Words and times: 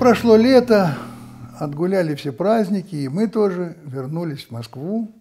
прошло 0.00 0.34
лето, 0.34 0.96
отгуляли 1.58 2.14
все 2.14 2.32
праздники, 2.32 2.94
и 2.94 3.08
мы 3.08 3.28
тоже 3.28 3.76
вернулись 3.84 4.46
в 4.46 4.50
Москву 4.50 5.12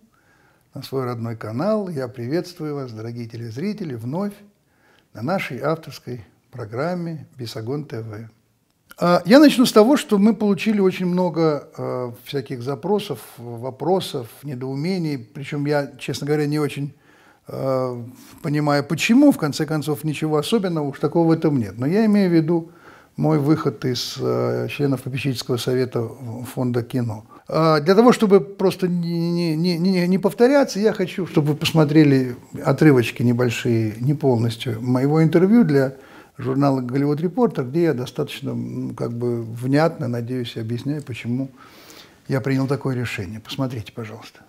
на 0.73 0.81
свой 0.83 1.03
родной 1.03 1.35
канал. 1.35 1.89
Я 1.89 2.07
приветствую 2.07 2.75
вас, 2.75 2.93
дорогие 2.93 3.27
телезрители, 3.27 3.95
вновь 3.95 4.31
на 5.13 5.21
нашей 5.21 5.59
авторской 5.59 6.23
программе 6.49 7.27
«Бесогон 7.35 7.83
ТВ». 7.83 8.29
А, 8.97 9.21
я 9.25 9.39
начну 9.39 9.65
с 9.65 9.73
того, 9.73 9.97
что 9.97 10.17
мы 10.17 10.33
получили 10.33 10.79
очень 10.79 11.07
много 11.07 11.67
э, 11.77 12.11
всяких 12.23 12.61
запросов, 12.63 13.19
вопросов, 13.37 14.29
недоумений. 14.43 15.17
Причем 15.17 15.65
я, 15.65 15.91
честно 15.99 16.25
говоря, 16.25 16.45
не 16.45 16.57
очень 16.57 16.93
э, 17.49 18.03
понимаю, 18.41 18.85
почему. 18.85 19.33
В 19.33 19.37
конце 19.37 19.65
концов, 19.65 20.05
ничего 20.05 20.37
особенного 20.37 20.87
уж 20.87 20.99
такого 20.99 21.27
в 21.27 21.31
этом 21.31 21.59
нет. 21.59 21.77
Но 21.77 21.85
я 21.85 22.05
имею 22.05 22.29
в 22.29 22.33
виду 22.33 22.71
мой 23.19 23.37
выход 23.37 23.83
из 23.83 24.15
э, 24.17 24.67
членов 24.69 25.01
попечительского 25.03 25.57
совета 25.57 26.07
фонда 26.53 26.83
кино. 26.83 27.25
А 27.49 27.81
для 27.81 27.93
того, 27.93 28.13
чтобы 28.13 28.39
просто 28.39 28.87
не, 28.87 29.55
не, 29.55 29.77
не, 29.77 30.07
не 30.07 30.17
повторяться, 30.17 30.79
я 30.79 30.93
хочу, 30.93 31.27
чтобы 31.27 31.49
вы 31.49 31.55
посмотрели 31.55 32.37
отрывочки 32.63 33.21
небольшие, 33.21 33.95
не 33.99 34.13
полностью, 34.13 34.81
моего 34.81 35.21
интервью 35.21 35.65
для 35.65 35.95
журнала 36.37 36.79
«Голливуд 36.79 37.19
Репортер», 37.19 37.65
где 37.65 37.83
я 37.83 37.93
достаточно 37.93 38.55
как 38.95 39.11
бы 39.11 39.43
внятно, 39.43 40.07
надеюсь, 40.07 40.55
объясняю, 40.55 41.03
почему 41.03 41.51
я 42.29 42.39
принял 42.39 42.67
такое 42.67 42.95
решение. 42.95 43.41
Посмотрите, 43.41 43.91
пожалуйста. 43.91 44.39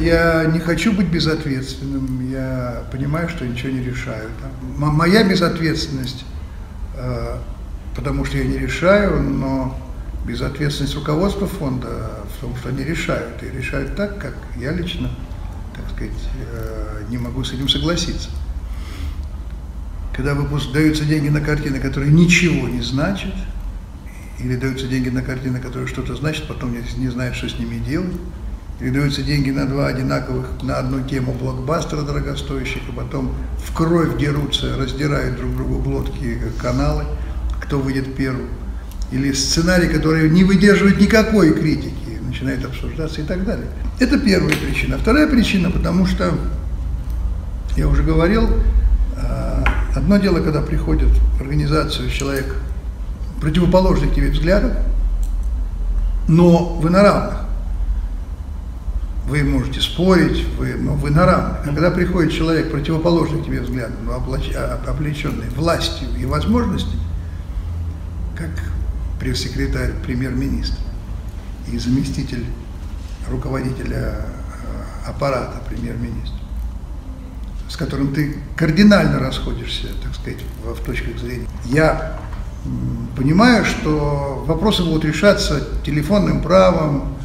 Я 0.00 0.46
не 0.46 0.58
хочу 0.58 0.92
быть 0.92 1.06
безответственным, 1.06 2.28
я 2.28 2.82
понимаю, 2.90 3.28
что 3.28 3.46
ничего 3.46 3.70
не 3.70 3.84
решаю. 3.84 4.30
Моя 4.76 5.22
безответственность 5.22 6.24
потому 7.94 8.24
что 8.24 8.38
я 8.38 8.44
не 8.44 8.58
решаю, 8.58 9.22
но 9.22 9.76
безответственность 10.26 10.94
руководства 10.94 11.46
фонда 11.46 12.10
в 12.36 12.40
том, 12.40 12.56
что 12.56 12.68
они 12.68 12.84
решают, 12.84 13.42
и 13.42 13.56
решают 13.56 13.96
так, 13.96 14.18
как 14.18 14.34
я 14.56 14.72
лично, 14.72 15.10
так 15.74 15.88
сказать, 15.90 16.12
э, 16.52 17.04
не 17.08 17.18
могу 17.18 17.44
с 17.44 17.52
этим 17.52 17.68
согласиться. 17.68 18.30
Когда 20.14 20.34
даются 20.34 21.04
деньги 21.04 21.28
на 21.28 21.40
картины, 21.40 21.78
которые 21.78 22.12
ничего 22.12 22.68
не 22.68 22.80
значат, 22.80 23.34
или 24.38 24.56
даются 24.56 24.86
деньги 24.86 25.08
на 25.08 25.22
картины, 25.22 25.60
которые 25.60 25.86
что-то 25.86 26.14
значат, 26.14 26.48
потом 26.48 26.74
не 26.96 27.08
знают, 27.08 27.36
что 27.36 27.48
с 27.48 27.58
ними 27.58 27.78
делать, 27.78 28.16
или 28.80 28.90
даются 28.90 29.22
деньги 29.22 29.50
на 29.50 29.66
два 29.66 29.86
одинаковых, 29.86 30.46
на 30.62 30.78
одну 30.78 31.02
тему 31.02 31.32
блокбастера 31.32 32.02
дорогостоящих, 32.02 32.88
и 32.88 32.92
потом 32.92 33.34
в 33.64 33.72
кровь 33.74 34.18
дерутся, 34.18 34.76
раздирают 34.76 35.36
друг 35.36 35.56
другу 35.56 35.78
глотки 35.78 36.38
каналы, 36.58 37.04
кто 37.62 37.78
выйдет 37.78 38.14
первым. 38.14 38.48
Или 39.12 39.32
сценарий, 39.32 39.88
который 39.88 40.28
не 40.28 40.44
выдерживает 40.44 41.00
никакой 41.00 41.54
критики, 41.54 42.20
начинает 42.26 42.64
обсуждаться 42.64 43.20
и 43.22 43.24
так 43.24 43.44
далее. 43.44 43.68
Это 43.98 44.18
первая 44.18 44.54
причина. 44.54 44.98
Вторая 44.98 45.26
причина, 45.26 45.70
потому 45.70 46.04
что, 46.04 46.34
я 47.76 47.88
уже 47.88 48.02
говорил, 48.02 48.46
а, 49.16 49.64
одно 49.94 50.18
дело, 50.18 50.40
когда 50.40 50.60
приходит 50.60 51.08
в 51.08 51.40
организацию 51.40 52.10
человек 52.10 52.56
противоположных 53.40 54.14
тебе 54.14 54.30
взглядов, 54.30 54.72
но 56.28 56.74
вы 56.74 56.90
на 56.90 57.02
равных 57.02 57.45
вы 59.26 59.42
можете 59.42 59.80
спорить, 59.80 60.46
вы, 60.56 60.74
ну, 60.74 60.94
вы 60.94 61.10
на 61.10 61.26
равных. 61.26 61.60
А 61.62 61.64
когда 61.64 61.90
приходит 61.90 62.32
человек, 62.32 62.70
противоположный 62.70 63.42
тебе 63.42 63.60
взглядом, 63.60 63.96
но 64.04 64.12
а, 64.12 64.80
облеченный 64.86 65.48
властью 65.50 66.08
и 66.18 66.24
возможностями, 66.24 67.02
как 68.36 68.50
пресс-секретарь 69.18 69.92
премьер-министра 70.04 70.78
и 71.72 71.78
заместитель 71.78 72.44
руководителя 73.28 73.96
э, 73.96 75.08
аппарата 75.08 75.60
премьер-министра, 75.68 76.38
с 77.68 77.76
которым 77.76 78.14
ты 78.14 78.36
кардинально 78.54 79.18
расходишься, 79.18 79.88
так 80.02 80.14
сказать, 80.14 80.38
в 80.62 80.84
точках 80.84 81.18
зрения. 81.18 81.48
Я 81.64 82.20
понимаю, 83.16 83.64
что 83.64 84.44
вопросы 84.46 84.84
будут 84.84 85.04
решаться 85.04 85.66
телефонным 85.84 86.42
правом, 86.42 87.15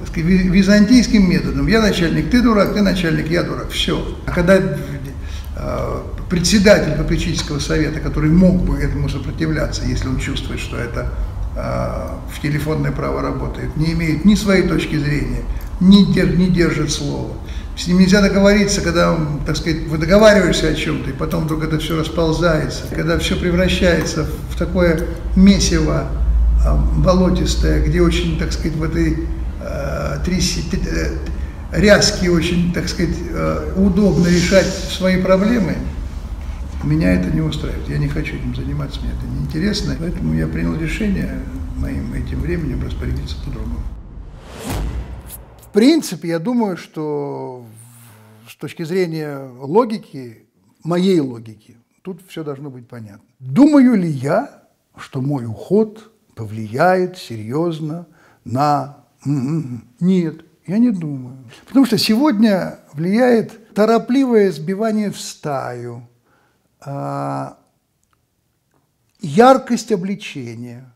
так 0.00 0.08
сказать, 0.08 0.24
византийским 0.24 1.28
методом. 1.28 1.66
Я 1.66 1.82
начальник, 1.82 2.30
ты 2.30 2.40
дурак, 2.40 2.72
ты 2.72 2.80
начальник, 2.80 3.28
я 3.30 3.42
дурак. 3.42 3.70
Все. 3.70 4.02
А 4.26 4.32
когда 4.32 4.56
э, 4.56 6.00
председатель 6.30 6.92
попечительского 6.92 7.58
совета, 7.58 8.00
который 8.00 8.30
мог 8.30 8.64
бы 8.64 8.78
этому 8.78 9.08
сопротивляться, 9.10 9.84
если 9.84 10.08
он 10.08 10.18
чувствует, 10.18 10.58
что 10.58 10.78
это 10.78 11.12
э, 11.54 12.32
в 12.34 12.40
телефонное 12.40 12.92
право 12.92 13.20
работает, 13.20 13.76
не 13.76 13.92
имеет 13.92 14.24
ни 14.24 14.34
своей 14.34 14.66
точки 14.66 14.96
зрения, 14.96 15.42
ни, 15.80 16.10
дер, 16.12 16.34
не 16.36 16.48
держит 16.48 16.90
слова. 16.90 17.34
С 17.76 17.86
ним 17.86 17.98
нельзя 17.98 18.22
договориться, 18.22 18.80
когда, 18.80 19.18
так 19.46 19.56
сказать, 19.56 19.86
вы 19.86 19.98
договариваешься 19.98 20.68
о 20.68 20.74
чем-то, 20.74 21.10
и 21.10 21.12
потом 21.12 21.44
вдруг 21.44 21.64
это 21.64 21.78
все 21.78 21.98
расползается, 21.98 22.84
когда 22.94 23.18
все 23.18 23.36
превращается 23.36 24.26
в 24.50 24.56
такое 24.56 25.08
месиво 25.36 26.06
э, 26.64 26.74
болотистое, 26.96 27.84
где 27.84 28.00
очень, 28.00 28.38
так 28.38 28.52
сказать, 28.52 28.76
в 28.76 28.82
этой 28.82 29.26
тряси, 30.24 30.62
э, 30.72 31.16
рязки 31.72 32.28
очень, 32.28 32.72
так 32.72 32.88
сказать, 32.88 33.16
э, 33.30 33.72
удобно 33.76 34.26
решать 34.26 34.66
свои 34.66 35.20
проблемы, 35.20 35.76
меня 36.84 37.12
это 37.12 37.30
не 37.30 37.40
устраивает. 37.40 37.88
Я 37.88 37.98
не 37.98 38.08
хочу 38.08 38.36
этим 38.36 38.54
заниматься, 38.54 39.00
мне 39.00 39.10
это 39.10 39.26
неинтересно. 39.26 39.96
Поэтому 39.98 40.34
я 40.34 40.46
принял 40.46 40.74
решение 40.74 41.40
моим 41.76 42.12
этим 42.14 42.40
временем 42.40 42.82
распорядиться 42.82 43.36
по-другому. 43.44 43.80
В 45.62 45.72
принципе, 45.72 46.28
я 46.28 46.38
думаю, 46.38 46.76
что 46.76 47.66
с 48.48 48.56
точки 48.56 48.82
зрения 48.82 49.38
логики, 49.60 50.44
моей 50.82 51.20
логики, 51.20 51.76
тут 52.02 52.22
все 52.26 52.42
должно 52.42 52.70
быть 52.70 52.88
понятно. 52.88 53.28
Думаю 53.38 53.94
ли 53.94 54.08
я, 54.08 54.64
что 54.96 55.20
мой 55.20 55.44
уход 55.44 56.12
повлияет 56.34 57.18
серьезно 57.18 58.06
на. 58.44 58.99
Нет, 59.24 60.44
я 60.66 60.78
не 60.78 60.90
думаю. 60.90 61.44
Потому 61.66 61.86
что 61.86 61.98
сегодня 61.98 62.80
влияет 62.92 63.74
торопливое 63.74 64.50
сбивание 64.50 65.10
в 65.10 65.20
стаю, 65.20 66.08
а, 66.80 67.58
яркость 69.20 69.92
обличения. 69.92 70.94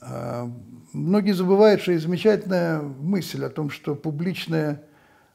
А, 0.00 0.50
многие 0.92 1.32
забывают, 1.32 1.82
что 1.82 1.92
есть 1.92 2.04
замечательная 2.04 2.80
мысль 2.80 3.44
о 3.44 3.50
том, 3.50 3.70
что 3.70 3.94
публичное 3.94 4.82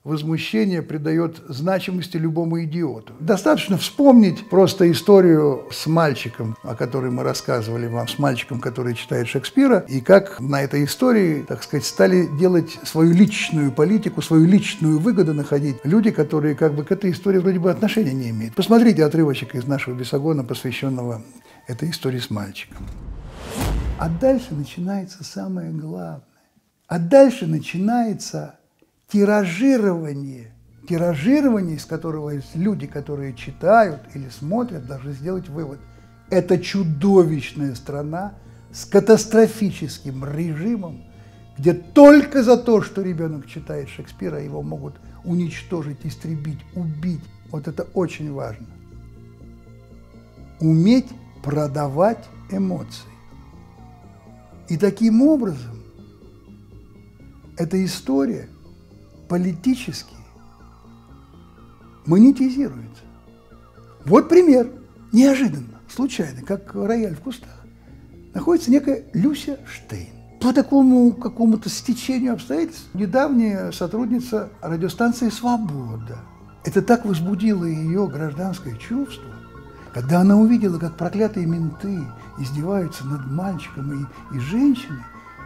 возмущение 0.05 0.83
придает 0.83 1.41
значимости 1.49 2.15
любому 2.15 2.63
идиоту. 2.63 3.13
Достаточно 3.19 3.77
вспомнить 3.77 4.47
просто 4.49 4.89
историю 4.91 5.65
с 5.71 5.87
мальчиком, 5.87 6.55
о 6.61 6.75
которой 6.75 7.09
мы 7.11 7.23
рассказывали 7.23 7.87
вам, 7.87 8.07
с 8.07 8.19
мальчиком, 8.19 8.61
который 8.61 8.93
читает 8.93 9.27
Шекспира, 9.27 9.79
и 9.89 9.99
как 9.99 10.39
на 10.39 10.61
этой 10.61 10.85
истории, 10.85 11.43
так 11.45 11.63
сказать, 11.63 11.85
стали 11.85 12.27
делать 12.39 12.79
свою 12.83 13.13
личную 13.13 13.71
политику, 13.71 14.21
свою 14.21 14.45
личную 14.45 14.99
выгоду 14.99 15.33
находить 15.33 15.77
люди, 15.83 16.11
которые 16.11 16.53
как 16.53 16.75
бы 16.75 16.85
к 16.85 16.91
этой 16.91 17.11
истории 17.11 17.39
вроде 17.39 17.57
бы 17.57 17.71
отношения 17.71 18.13
не 18.13 18.29
имеют. 18.29 18.53
Посмотрите 18.53 19.03
отрывочек 19.03 19.55
из 19.55 19.65
нашего 19.65 19.95
Бесогона, 19.95 20.43
посвященного 20.43 21.23
этой 21.67 21.89
истории 21.89 22.19
с 22.19 22.29
мальчиком. 22.29 22.85
А 23.97 24.07
дальше 24.07 24.53
начинается 24.53 25.23
самое 25.23 25.71
главное. 25.71 26.21
А 26.87 26.99
дальше 26.99 27.47
начинается 27.47 28.59
тиражирование, 29.11 30.51
тиражирование, 30.87 31.75
из 31.75 31.85
которого 31.85 32.31
есть 32.31 32.55
люди, 32.55 32.87
которые 32.87 33.33
читают 33.33 34.01
или 34.13 34.29
смотрят, 34.29 34.85
должны 34.85 35.13
сделать 35.13 35.49
вывод. 35.49 35.79
Это 36.29 36.57
чудовищная 36.57 37.75
страна 37.75 38.33
с 38.71 38.85
катастрофическим 38.85 40.25
режимом, 40.25 41.03
где 41.57 41.73
только 41.73 42.43
за 42.43 42.57
то, 42.57 42.81
что 42.81 43.01
ребенок 43.01 43.47
читает 43.47 43.89
Шекспира, 43.89 44.41
его 44.41 44.61
могут 44.61 44.95
уничтожить, 45.23 45.99
истребить, 46.03 46.59
убить. 46.73 47.23
Вот 47.51 47.67
это 47.67 47.83
очень 47.93 48.33
важно. 48.33 48.65
Уметь 50.59 51.07
продавать 51.43 52.25
эмоции. 52.51 53.09
И 54.67 54.77
таким 54.77 55.21
образом 55.21 55.83
эта 57.55 57.83
история– 57.85 58.49
политически 59.27 60.15
монетизируется. 62.05 63.03
Вот 64.05 64.29
пример, 64.29 64.71
неожиданно, 65.11 65.79
случайно, 65.89 66.41
как 66.41 66.73
рояль 66.75 67.15
в 67.15 67.19
кустах. 67.21 67.49
Находится 68.33 68.69
некая 68.69 69.05
Люся 69.13 69.59
Штейн. 69.65 70.09
По 70.41 70.53
такому 70.53 71.13
какому-то 71.13 71.69
стечению 71.69 72.33
обстоятельств 72.33 72.93
недавняя 72.93 73.71
сотрудница 73.71 74.49
радиостанции 74.61 75.29
«Свобода». 75.29 76.19
Это 76.63 76.81
так 76.81 77.05
возбудило 77.05 77.65
ее 77.65 78.07
гражданское 78.07 78.77
чувство, 78.77 79.31
Когда 79.93 80.19
она 80.19 80.35
увидела, 80.35 80.77
как 80.77 80.97
проклятые 80.97 81.45
менты 81.45 82.01
издеваются 82.37 83.05
над 83.07 83.31
мальчиком 83.31 83.93
и, 83.93 84.35
и 84.35 84.39
женщиной, 84.39 85.03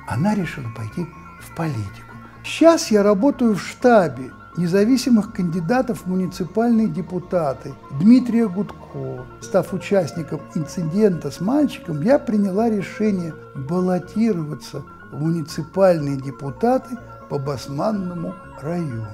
она 0.07 0.33
решила 0.33 0.67
пойти 0.75 1.05
в 1.39 1.55
политику. 1.55 2.08
Сейчас 2.43 2.89
я 2.89 3.03
работаю 3.03 3.55
в 3.55 3.61
штабе 3.61 4.31
независимых 4.55 5.33
кандидатов 5.33 6.01
в 6.01 6.05
муниципальные 6.07 6.87
депутаты 6.87 7.73
Дмитрия 7.99 8.47
Гудко. 8.47 9.25
Став 9.41 9.73
участником 9.73 10.41
инцидента 10.55 11.31
с 11.31 11.39
мальчиком, 11.39 12.01
я 12.01 12.17
приняла 12.17 12.69
решение 12.69 13.33
баллотироваться 13.55 14.83
в 15.11 15.21
муниципальные 15.21 16.17
депутаты 16.17 16.97
по 17.29 17.37
Басманному 17.37 18.35
району. 18.61 19.07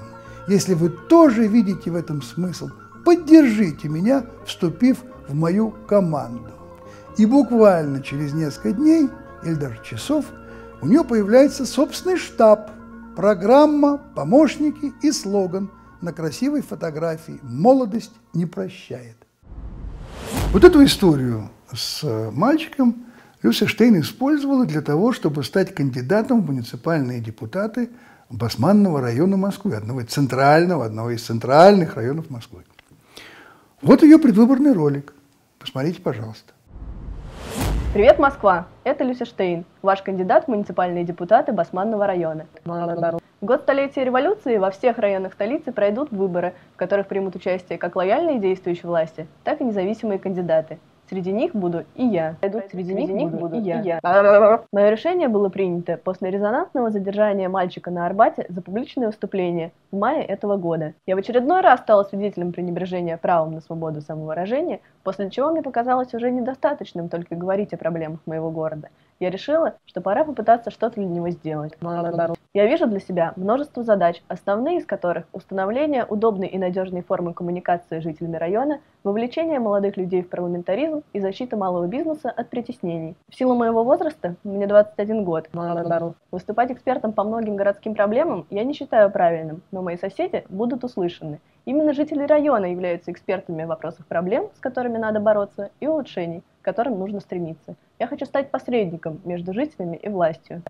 Если 0.47 0.73
вы 0.73 0.89
тоже 0.89 1.47
видите 1.47 1.91
в 1.91 1.95
этом 1.95 2.21
смысл, 2.21 2.69
поддержите 3.03 3.89
меня, 3.89 4.23
вступив 4.45 5.03
в 5.27 5.33
мою 5.33 5.71
команду. 5.87 6.51
И 7.17 7.25
буквально 7.25 8.01
через 8.01 8.33
несколько 8.33 8.71
дней 8.73 9.09
или 9.43 9.55
даже 9.55 9.79
часов 9.83 10.25
у 10.81 10.87
нее 10.87 11.03
появляется 11.03 11.65
собственный 11.65 12.17
штаб, 12.17 12.71
программа, 13.15 13.97
помощники 13.97 14.93
и 15.01 15.11
слоган 15.11 15.71
на 16.01 16.13
красивой 16.13 16.61
фотографии 16.61 17.39
«Молодость 17.41 18.13
не 18.33 18.45
прощает». 18.45 19.15
Вот 20.51 20.63
эту 20.63 20.83
историю 20.83 21.49
с 21.73 22.03
мальчиком 22.31 23.05
Люся 23.41 23.67
Штейн 23.67 23.99
использовала 23.99 24.65
для 24.65 24.81
того, 24.81 25.13
чтобы 25.13 25.43
стать 25.43 25.73
кандидатом 25.73 26.41
в 26.41 26.47
муниципальные 26.47 27.21
депутаты 27.21 27.89
Басманного 28.29 29.01
района 29.01 29.37
Москвы, 29.37 29.75
одного 29.75 30.01
из 30.01 30.07
центрального, 30.07 30.85
одного 30.85 31.11
из 31.11 31.23
центральных 31.23 31.95
районов 31.95 32.29
Москвы. 32.29 32.63
Вот 33.81 34.01
ее 34.01 34.17
предвыборный 34.17 34.73
ролик. 34.73 35.13
Посмотрите, 35.59 36.01
пожалуйста. 36.01 36.54
Привет, 37.95 38.19
Москва! 38.19 38.67
Это 38.83 39.05
Люся 39.05 39.23
Штейн, 39.23 39.63
ваш 39.81 40.01
кандидат 40.01 40.43
в 40.43 40.47
муниципальные 40.49 41.05
депутаты 41.05 41.53
Басманного 41.53 42.05
района. 42.05 42.45
В 42.65 43.21
год 43.39 43.61
столетия 43.61 44.03
революции 44.03 44.57
во 44.57 44.69
всех 44.69 44.97
районах 44.97 45.31
столицы 45.31 45.71
пройдут 45.71 46.11
выборы, 46.11 46.55
в 46.73 46.75
которых 46.75 47.07
примут 47.07 47.37
участие 47.37 47.77
как 47.77 47.95
лояльные 47.95 48.39
действующие 48.39 48.87
власти, 48.87 49.27
так 49.45 49.61
и 49.61 49.63
независимые 49.63 50.19
кандидаты. 50.19 50.77
Среди 51.09 51.31
них 51.31 51.53
буду 51.53 51.85
и 51.95 52.05
я. 52.05 52.35
Среди, 52.41 52.61
среди 52.69 52.93
них, 52.93 53.09
них 53.09 53.31
буду, 53.31 53.57
и 53.57 53.61
я. 53.61 53.81
И 53.81 53.85
я. 53.85 53.99
Мое 54.71 54.89
решение 54.89 55.27
было 55.27 55.49
принято 55.49 55.97
после 55.97 56.31
резонансного 56.31 56.89
задержания 56.89 57.47
мальчика 57.47 57.91
на 57.91 58.05
Арбате 58.05 58.45
за 58.49 58.61
публичное 58.61 59.07
выступление 59.07 59.71
в 59.91 59.97
мае 59.97 60.23
этого 60.23 60.57
года. 60.57 60.93
Я 61.05 61.15
в 61.15 61.19
очередной 61.19 61.61
раз 61.61 61.81
стала 61.81 62.03
свидетелем 62.03 62.51
пренебрежения 62.51 63.17
правом 63.17 63.53
на 63.53 63.61
свободу 63.61 64.01
самовыражения, 64.01 64.79
после 65.03 65.29
чего 65.29 65.51
мне 65.51 65.61
показалось 65.61 66.13
уже 66.13 66.31
недостаточным 66.31 67.09
только 67.09 67.35
говорить 67.35 67.73
о 67.73 67.77
проблемах 67.77 68.19
моего 68.25 68.49
города. 68.49 68.89
Я 69.19 69.29
решила, 69.29 69.75
что 69.85 70.01
пора 70.01 70.25
попытаться 70.25 70.71
что-то 70.71 70.95
для 70.95 71.05
него 71.05 71.29
сделать. 71.29 71.73
Я 72.53 72.65
вижу 72.67 72.87
для 72.87 72.99
себя 72.99 73.33
множество 73.37 73.83
задач, 73.83 74.21
основные 74.27 74.79
из 74.79 74.85
которых 74.85 75.25
установление 75.31 76.05
удобной 76.05 76.47
и 76.47 76.57
надежной 76.57 77.01
формы 77.01 77.33
коммуникации 77.33 77.99
с 77.99 78.03
жителями 78.03 78.35
района, 78.37 78.79
вовлечение 79.03 79.59
молодых 79.59 79.95
людей 79.95 80.21
в 80.21 80.29
парламентаризм 80.29 80.94
и 81.13 81.19
защита 81.19 81.57
малого 81.57 81.87
бизнеса 81.87 82.29
от 82.29 82.49
притеснений. 82.49 83.15
В 83.29 83.35
силу 83.35 83.55
моего 83.55 83.83
возраста, 83.83 84.35
мне 84.43 84.67
21 84.67 85.23
год, 85.23 85.49
выступать 86.31 86.71
экспертом 86.71 87.13
по 87.13 87.23
многим 87.23 87.55
городским 87.55 87.95
проблемам 87.95 88.45
я 88.49 88.63
не 88.63 88.73
считаю 88.73 89.11
правильным, 89.11 89.61
но 89.71 89.81
мои 89.81 89.97
соседи 89.97 90.43
будут 90.49 90.83
услышаны. 90.83 91.39
Именно 91.65 91.93
жители 91.93 92.23
района 92.23 92.65
являются 92.65 93.11
экспертами 93.11 93.63
в 93.63 93.67
вопросах 93.67 94.05
проблем, 94.05 94.49
с 94.55 94.59
которыми 94.59 94.97
надо 94.97 95.19
бороться, 95.19 95.71
и 95.79 95.87
улучшений, 95.87 96.43
к 96.61 96.65
которым 96.65 96.99
нужно 96.99 97.19
стремиться. 97.19 97.75
Я 97.97 98.07
хочу 98.07 98.25
стать 98.25 98.51
посредником 98.51 99.19
между 99.25 99.53
жителями 99.53 99.97
и 99.97 100.09
властью. 100.09 100.61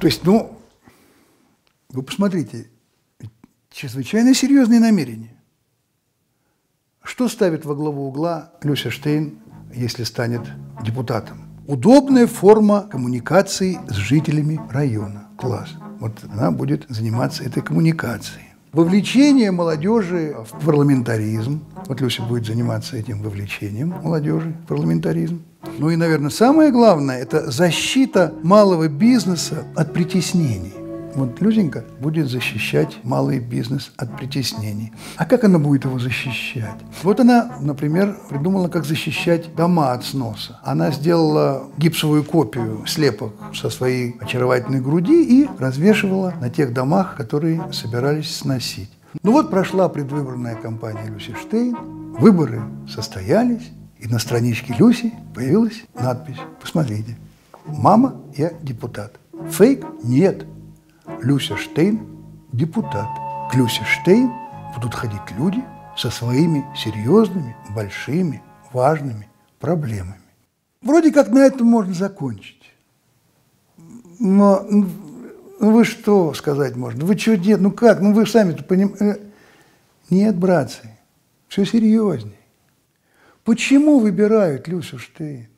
То 0.00 0.06
есть, 0.06 0.24
ну, 0.24 0.52
вы 1.90 2.02
посмотрите, 2.02 2.66
чрезвычайно 3.70 4.34
серьезные 4.34 4.80
намерения. 4.80 5.37
Что 7.08 7.26
ставит 7.26 7.64
во 7.64 7.74
главу 7.74 8.06
угла 8.08 8.50
Люся 8.62 8.90
Штейн, 8.90 9.38
если 9.74 10.04
станет 10.04 10.42
депутатом? 10.84 11.38
Удобная 11.66 12.26
форма 12.26 12.82
коммуникации 12.82 13.78
с 13.88 13.94
жителями 13.94 14.60
района. 14.70 15.28
Класс. 15.38 15.70
Вот 16.00 16.12
она 16.30 16.50
будет 16.50 16.84
заниматься 16.90 17.44
этой 17.44 17.62
коммуникацией. 17.62 18.44
Вовлечение 18.72 19.50
молодежи 19.52 20.36
в 20.44 20.66
парламентаризм. 20.66 21.64
Вот 21.86 21.98
Люся 22.02 22.22
будет 22.22 22.44
заниматься 22.44 22.98
этим 22.98 23.22
вовлечением 23.22 23.94
молодежи 24.02 24.54
в 24.64 24.66
парламентаризм. 24.66 25.42
Ну 25.78 25.88
и, 25.88 25.96
наверное, 25.96 26.30
самое 26.30 26.70
главное– 26.70 27.18
это 27.22 27.50
защита 27.50 28.34
малого 28.42 28.86
бизнеса 28.86 29.64
от 29.74 29.94
притеснений. 29.94 30.74
Вот 31.18 31.40
Люзенька 31.40 31.84
будет 31.98 32.30
защищать 32.30 32.98
малый 33.02 33.40
бизнес 33.40 33.90
от 33.96 34.16
притеснений. 34.16 34.92
А 35.16 35.24
как 35.24 35.42
она 35.42 35.58
будет 35.58 35.84
его 35.84 35.98
защищать? 35.98 36.78
Вот 37.02 37.18
она, 37.18 37.56
например, 37.60 38.16
придумала, 38.28 38.68
как 38.68 38.84
защищать 38.84 39.52
дома 39.56 39.92
от 39.92 40.04
сноса. 40.04 40.60
Она 40.62 40.92
сделала 40.92 41.64
гипсовую 41.76 42.22
копию 42.22 42.84
слепок 42.86 43.34
со 43.52 43.68
своей 43.68 44.16
очаровательной 44.20 44.80
груди 44.80 45.42
и 45.42 45.48
развешивала 45.58 46.34
на 46.40 46.50
тех 46.50 46.72
домах, 46.72 47.16
которые 47.16 47.72
собирались 47.72 48.36
сносить. 48.36 48.90
Ну 49.24 49.32
вот 49.32 49.50
прошла 49.50 49.88
предвыборная 49.88 50.54
кампания 50.54 51.06
Люси 51.08 51.34
Штейн, 51.34 51.76
выборы 52.12 52.62
состоялись, 52.88 53.70
и 53.98 54.06
на 54.06 54.20
страничке 54.20 54.72
Люси 54.78 55.12
появилась 55.34 55.82
надпись. 56.00 56.38
Посмотрите. 56.60 57.16
«Мама, 57.66 58.14
я 58.36 58.52
депутат». 58.62 59.18
Фейк? 59.50 59.84
Нет. 60.04 60.46
Люся 61.22 61.56
Штейн– 61.56 62.00
депутат. 62.52 63.08
К 63.50 63.54
Люсе 63.54 63.82
Штейн 63.84 64.30
будут 64.74 64.94
ходить 64.94 65.20
люди 65.36 65.64
со 65.96 66.10
своими 66.10 66.64
серьезными, 66.76 67.56
большими, 67.74 68.42
важными 68.72 69.28
проблемами. 69.58 70.20
Вроде 70.82 71.10
как 71.10 71.28
на 71.30 71.38
этом 71.38 71.66
можно 71.66 71.94
закончить. 71.94 72.72
Но 74.20 74.64
ну, 74.68 74.86
вы 75.60 75.84
что 75.84 76.34
сказать 76.34 76.76
можно? 76.76 77.04
Вы 77.04 77.16
что 77.18 77.36
делаете? 77.36 77.62
Ну 77.62 77.72
как? 77.72 78.00
Ну 78.00 78.12
вы 78.12 78.26
сами-то 78.26 78.62
понимаете. 78.62 79.20
Нет, 80.10 80.36
братцы, 80.36 80.90
все 81.48 81.64
серьезнее. 81.64 82.38
Почему 83.44 83.98
выбирают 83.98 84.68
Люсю 84.68 84.98
Штейн? 84.98 85.48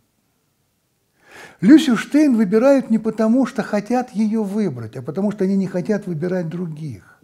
Люсю 1.61 1.97
Штейн 1.97 2.37
выбирают 2.37 2.90
не 2.90 2.99
потому, 2.99 3.45
что 3.45 3.62
хотят 3.62 4.12
ее 4.12 4.43
выбрать, 4.43 4.97
а 4.97 5.02
потому 5.02 5.31
что 5.31 5.45
они 5.45 5.57
не 5.57 5.67
хотят 5.67 6.07
выбирать 6.07 6.49
других. 6.49 7.21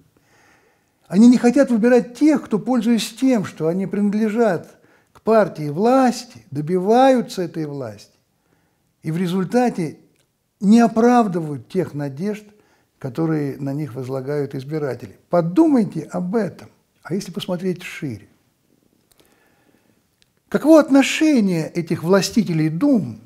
Они 1.09 1.29
не 1.29 1.39
хотят 1.39 1.71
выбирать 1.71 2.19
тех, 2.19 2.45
кто, 2.45 2.59
пользуясь 2.59 3.15
тем, 3.15 3.45
что 3.45 3.69
они 3.69 3.87
принадлежат 3.87 4.79
к 5.13 5.23
партии 5.23 5.71
власти, 5.71 6.45
добиваются 6.51 7.43
этой 7.43 7.65
власти. 7.65 8.19
И 9.03 9.11
в 9.11 9.17
результате 9.17 10.01
не 10.61 10.81
оправдывают 10.81 11.69
тех 11.69 11.95
надежд, 11.95 12.45
которые 12.99 13.57
на 13.59 13.73
них 13.73 13.95
возлагают 13.95 14.55
избиратели. 14.55 15.19
Подумайте 15.31 16.03
об 16.03 16.35
этом. 16.35 16.69
А 17.03 17.15
если 17.15 17.31
посмотреть 17.31 17.83
шире? 17.83 18.29
Каково 20.49 20.81
отношение 20.81 21.69
этих 21.69 22.03
властителей 22.03 22.69
дум, 22.69 23.21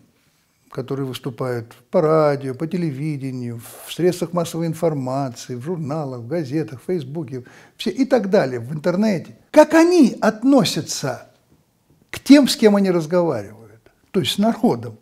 которые 0.70 1.04
выступают 1.04 1.74
по 1.90 2.00
радио, 2.00 2.54
по 2.54 2.66
телевидению, 2.66 3.60
в 3.86 3.92
средствах 3.92 4.32
массовой 4.32 4.66
информации, 4.66 5.56
в 5.56 5.62
журналах, 5.62 6.20
в 6.20 6.28
газетах, 6.28 6.80
в 6.80 6.86
Фейсбуке 6.86 7.44
все, 7.76 7.90
и 7.90 8.04
так 8.04 8.30
далее, 8.30 8.60
в 8.60 8.72
интернете, 8.72 9.36
как 9.50 9.74
они 9.74 10.16
относятся 10.20 11.28
к 12.10 12.20
тем, 12.20 12.46
с 12.46 12.56
кем 12.56 12.76
они 12.76 12.90
разговаривают, 12.90 13.80
то 14.12 14.20
есть 14.20 14.32
с 14.32 14.38
народом, 14.38 14.98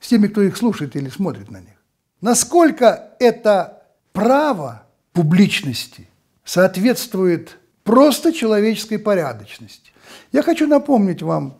с 0.00 0.08
теми, 0.08 0.26
кто 0.26 0.40
их 0.40 0.56
слушает 0.56 0.96
или 0.96 1.10
смотрит 1.10 1.50
на 1.50 1.58
них. 1.58 1.76
Насколько 2.22 3.10
это 3.18 3.82
право 4.12 4.86
публичности 5.12 6.08
соответствует 6.44 7.58
просто 7.84 8.32
человеческой 8.32 8.98
порядочности. 8.98 9.92
Я 10.32 10.42
хочу 10.42 10.66
напомнить 10.66 11.22
вам 11.22 11.58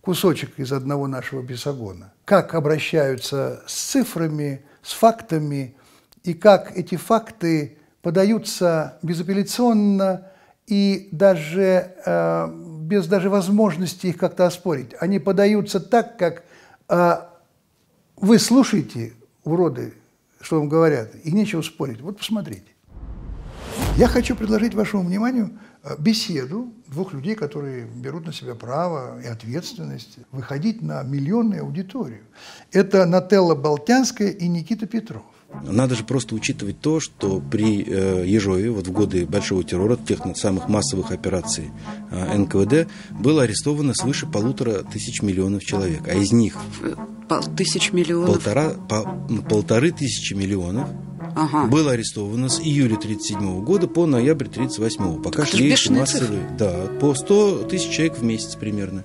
кусочек 0.00 0.58
из 0.58 0.72
одного 0.72 1.06
нашего 1.06 1.42
бесогона. 1.42 2.12
Как 2.24 2.54
обращаются 2.54 3.62
с 3.66 3.74
цифрами, 3.74 4.64
с 4.82 4.92
фактами, 4.92 5.74
и 6.22 6.34
как 6.34 6.76
эти 6.76 6.96
факты 6.96 7.78
подаются 8.02 8.98
безапелляционно 9.02 10.26
и 10.66 11.08
даже 11.12 11.94
э, 12.04 12.48
без 12.82 13.06
даже 13.06 13.28
возможности 13.28 14.08
их 14.08 14.16
как-то 14.16 14.46
оспорить. 14.46 14.94
Они 15.00 15.18
подаются 15.18 15.80
так, 15.80 16.16
как 16.16 16.44
э, 16.88 17.16
вы 18.16 18.38
слушаете, 18.38 19.14
уроды, 19.44 19.94
что 20.40 20.58
вам 20.58 20.68
говорят, 20.68 21.10
и 21.24 21.32
нечего 21.32 21.62
спорить. 21.62 22.00
Вот 22.00 22.18
посмотрите. 22.18 22.70
Я 23.96 24.08
хочу 24.08 24.36
предложить 24.36 24.74
вашему 24.74 25.02
вниманию 25.02 25.58
беседу 25.98 26.72
двух 26.88 27.12
людей, 27.12 27.34
которые 27.34 27.86
берут 27.86 28.26
на 28.26 28.32
себя 28.32 28.54
право 28.54 29.20
и 29.22 29.26
ответственность 29.26 30.18
выходить 30.32 30.82
на 30.82 31.02
миллионную 31.02 31.62
аудиторию. 31.62 32.22
Это 32.72 33.06
Нателла 33.06 33.54
Болтянская 33.54 34.28
и 34.28 34.48
Никита 34.48 34.86
Петров. 34.86 35.22
Надо 35.62 35.96
же 35.96 36.04
просто 36.04 36.34
учитывать 36.36 36.80
то, 36.80 37.00
что 37.00 37.40
при 37.40 37.84
э, 37.84 38.24
Ежове, 38.24 38.70
вот 38.70 38.86
в 38.86 38.92
годы 38.92 39.26
большого 39.26 39.64
террора, 39.64 39.96
тех 39.96 40.20
самых 40.36 40.68
массовых 40.68 41.10
операций 41.10 41.72
э, 42.10 42.38
НКВД, 42.38 42.88
было 43.10 43.42
арестовано 43.42 43.92
свыше 43.94 44.26
полутора 44.26 44.84
тысяч 44.84 45.22
миллионов 45.22 45.64
человек, 45.64 46.06
а 46.06 46.14
из 46.14 46.30
них 46.30 46.56
Пол, 47.28 47.42
тысяч 47.56 47.92
миллионов. 47.92 48.34
Полтора, 48.34 48.70
по, 48.88 49.02
полторы 49.48 49.90
тысячи 49.90 50.34
миллионов 50.34 50.88
ага. 51.34 51.66
было 51.66 51.92
арестовано 51.92 52.48
с 52.48 52.60
июля 52.60 52.96
1937 52.96 53.64
года 53.64 53.86
по 53.86 54.06
ноябрь 54.06 54.46
1938. 54.46 55.22
Пока 55.22 55.42
Это 55.42 55.56
шли 55.56 55.70
массовые, 55.70 56.06
цифры. 56.06 56.56
Да, 56.58 56.86
по 57.00 57.14
100 57.14 57.64
тысяч 57.64 57.90
человек 57.90 58.18
в 58.18 58.22
месяц 58.22 58.56
примерно. 58.56 59.04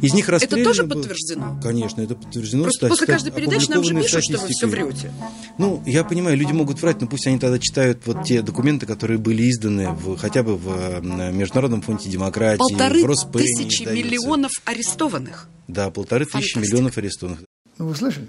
Из 0.00 0.14
них 0.14 0.28
Это 0.28 0.62
тоже 0.62 0.84
было... 0.84 1.00
подтверждено? 1.00 1.60
Конечно, 1.62 2.00
это 2.00 2.14
подтверждено. 2.14 2.64
Просто 2.64 2.88
после 2.88 3.06
каждой 3.06 3.32
передачи 3.32 3.70
нам 3.70 3.84
же 3.84 3.94
пишут, 3.94 4.24
что 4.24 4.38
вы 4.38 4.48
все 4.48 4.66
врете. 4.66 5.12
Ну, 5.58 5.82
я 5.86 6.04
понимаю, 6.04 6.36
люди 6.36 6.52
могут 6.52 6.80
врать, 6.82 7.00
но 7.00 7.06
пусть 7.06 7.26
они 7.26 7.38
тогда 7.38 7.58
читают 7.58 8.00
вот 8.06 8.24
те 8.24 8.42
документы, 8.42 8.86
которые 8.86 9.18
были 9.18 9.50
изданы 9.50 9.90
в, 9.92 10.16
хотя 10.16 10.42
бы 10.42 10.56
в 10.56 11.00
Международном 11.02 11.82
фонде 11.82 12.08
демократии, 12.08 12.58
Полторы 12.58 13.02
в 13.02 13.06
Роспене. 13.06 13.44
тысячи 13.44 13.82
миллионов 13.84 14.52
арестованных. 14.64 15.48
Да, 15.68 15.90
полторы 15.90 16.24
тысячи 16.24 16.32
Фантастика. 16.54 16.60
миллионов 16.60 16.98
арестованных. 16.98 17.40
Ну, 17.78 17.88
вы 17.88 17.94
слышали? 17.94 18.28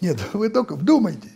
Нет, 0.00 0.18
вы 0.32 0.48
только 0.48 0.76
вдумайтесь. 0.76 1.30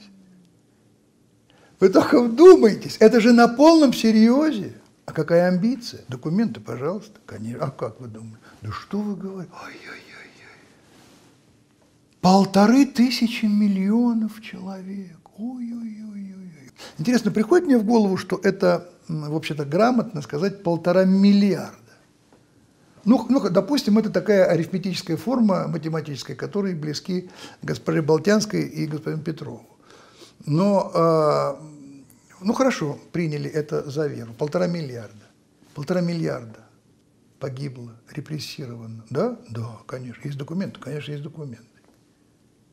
Вы 1.85 1.91
только 1.91 2.23
вдумайтесь. 2.23 2.97
Это 2.99 3.21
же 3.21 3.35
на 3.35 3.47
полном 3.47 3.93
серьезе. 3.93 4.73
А 5.05 5.12
какая 5.12 5.49
амбиция? 5.49 6.00
Документы, 6.09 6.59
пожалуйста. 6.59 7.21
Конечно. 7.26 7.62
А 7.62 7.71
как 7.71 8.00
вы 8.00 8.09
думаете? 8.09 8.38
Да 8.62 8.71
что 8.73 9.00
вы 9.00 9.14
говорите? 9.14 9.53
Ой-ой-ой. 9.62 10.47
Полторы 12.23 12.87
тысячи 12.87 13.45
миллионов 13.45 14.41
человек. 14.41 15.19
Ой-ой-ой. 15.37 16.35
Интересно, 16.97 17.31
приходит 17.31 17.67
мне 17.67 17.76
в 17.76 17.85
голову, 17.85 18.17
что 18.17 18.41
это, 18.43 18.88
м, 19.11 19.31
в 19.31 19.37
общем-то, 19.37 19.67
грамотно 19.67 20.23
сказать 20.23 20.62
полтора 20.62 21.05
миллиарда. 21.05 21.76
Ну, 23.05 23.26
ну, 23.29 23.41
допустим, 23.50 23.99
это 23.99 24.09
такая 24.09 24.47
арифметическая 24.47 25.19
форма 25.19 25.69
математическая, 25.69 26.35
которой 26.35 26.75
близки 26.75 27.29
госпоже 27.61 28.00
Болтянской 28.00 28.62
и 28.62 28.87
господину 28.87 29.23
Петрову. 29.23 29.67
Но, 30.47 30.91
э, 30.95 31.74
ну 32.41 32.53
хорошо, 32.53 32.99
приняли 33.12 33.50
это 33.50 33.88
за 33.88 34.07
веру. 34.07 34.33
Полтора 34.35 34.67
миллиарда. 34.67 35.26
Полтора 35.75 36.00
миллиарда 36.00 36.64
погибло, 37.45 37.93
репрессировано. 38.11 39.05
Да? 39.11 39.38
Да, 39.50 39.79
конечно. 39.87 40.23
Есть 40.25 40.38
документы? 40.38 40.81
Конечно, 40.81 41.12
есть 41.12 41.23
документы. 41.23 41.67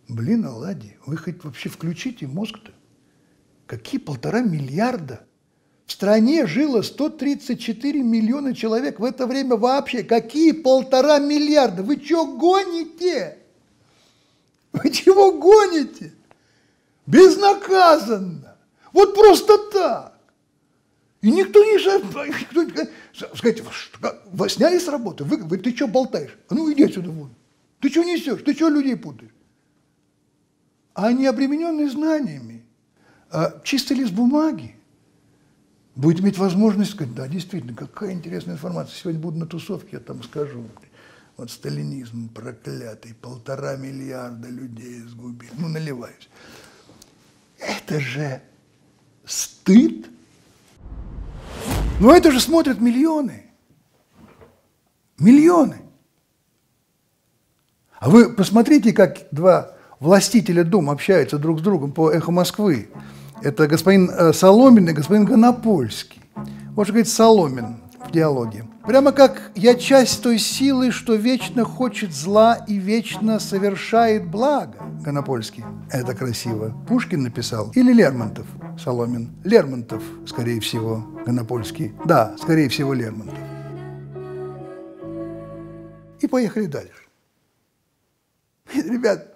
Блин, 0.07 0.45
оладьи, 0.45 0.97
вы 1.05 1.17
хоть 1.17 1.43
вообще 1.43 1.67
включите 1.67 2.25
мозг-то? 2.27 2.71
Какие 3.65 3.99
полтора 3.99 4.41
миллиарда? 4.41 5.25
В 5.85 5.91
стране 5.91 6.45
жило 6.47 6.83
134 6.83 8.01
миллиона 8.01 8.55
человек 8.55 8.99
в 8.99 9.03
это 9.03 9.27
время 9.27 9.57
вообще. 9.57 10.03
Какие 10.03 10.53
полтора 10.53 11.19
миллиарда? 11.19 11.83
Вы 11.83 12.01
что 12.01 12.25
гоните? 12.37 13.39
Вы 14.71 14.89
чего 14.89 15.37
гоните? 15.37 16.13
Безнаказанно. 17.05 18.40
Вот 18.93 19.15
просто 19.15 19.57
так. 19.71 20.19
И 21.21 21.31
никто 21.31 21.63
не... 21.63 21.71
Никто, 22.29 22.87
скажите, 23.35 23.63
вы 24.31 24.49
сняли 24.49 24.79
с 24.79 24.87
работы? 24.87 25.23
Вы, 25.23 25.37
вы- 25.37 25.57
ты 25.57 25.75
что 25.75 25.87
болтаешь? 25.87 26.35
А 26.49 26.55
ну 26.55 26.71
иди 26.73 26.83
отсюда 26.83 27.11
вон. 27.11 27.29
Ты 27.79 27.89
что 27.89 28.03
несешь? 28.03 28.41
Ты 28.43 28.53
что 28.53 28.69
людей 28.69 28.95
путаешь? 28.95 29.31
А 30.93 31.07
они 31.07 31.25
обремененные 31.27 31.89
знаниями. 31.89 32.65
А 33.29 33.61
чистый 33.63 33.93
лист 33.93 34.11
бумаги 34.13 34.75
будет 35.95 36.21
иметь 36.21 36.37
возможность 36.37 36.91
сказать, 36.91 37.13
да, 37.13 37.27
действительно, 37.27 37.75
какая 37.75 38.13
интересная 38.13 38.55
информация. 38.55 38.95
Сегодня 38.95 39.21
буду 39.21 39.37
на 39.37 39.45
тусовке, 39.45 39.89
я 39.93 39.99
там 39.99 40.23
скажу. 40.23 40.65
Вот 41.37 41.49
сталинизм 41.49 42.29
проклятый, 42.29 43.13
полтора 43.13 43.75
миллиарда 43.75 44.49
людей 44.49 45.01
сгубил. 45.01 45.51
Ну, 45.57 45.69
наливаюсь. 45.69 46.29
Это 47.59 47.99
же 47.99 48.41
стыд. 49.31 50.07
Но 51.99 52.13
это 52.13 52.31
же 52.31 52.39
смотрят 52.39 52.79
миллионы. 52.79 53.45
Миллионы. 55.17 55.77
А 57.99 58.09
вы 58.09 58.33
посмотрите, 58.33 58.91
как 58.91 59.27
два 59.31 59.73
властителя 59.99 60.63
дум 60.63 60.89
общаются 60.89 61.37
друг 61.37 61.59
с 61.59 61.61
другом 61.61 61.91
по 61.91 62.11
эхо 62.11 62.31
Москвы. 62.31 62.89
Это 63.43 63.67
господин 63.67 64.09
э, 64.09 64.33
Соломин 64.33 64.89
и 64.89 64.93
господин 64.93 65.25
Гонопольский. 65.25 66.21
Вот 66.75 66.85
что 66.85 66.93
говорит 66.93 67.07
Соломин 67.07 67.77
в 68.07 68.11
диалоге. 68.11 68.65
Прямо 68.85 69.11
как 69.11 69.51
«я 69.55 69.75
часть 69.75 70.23
той 70.23 70.39
силы, 70.39 70.91
что 70.91 71.13
вечно 71.13 71.63
хочет 71.63 72.11
зла 72.11 72.55
и 72.67 72.77
вечно 72.77 73.39
совершает 73.39 74.27
благо». 74.27 74.90
Гонопольский. 75.01 75.63
Это 75.89 76.13
красиво. 76.13 76.75
Пушкин 76.87 77.23
написал. 77.23 77.71
Или 77.73 77.91
Лермонтов. 77.91 78.45
Соломин. 78.79 79.31
Лермонтов, 79.43 80.03
скорее 80.27 80.59
всего, 80.59 80.97
Гонопольский. 81.25 81.93
Да, 82.05 82.35
скорее 82.37 82.69
всего, 82.69 82.93
Лермонтов. 82.93 83.37
И 86.19 86.27
поехали 86.27 86.67
дальше. 86.67 87.07
Ребят, 88.73 89.27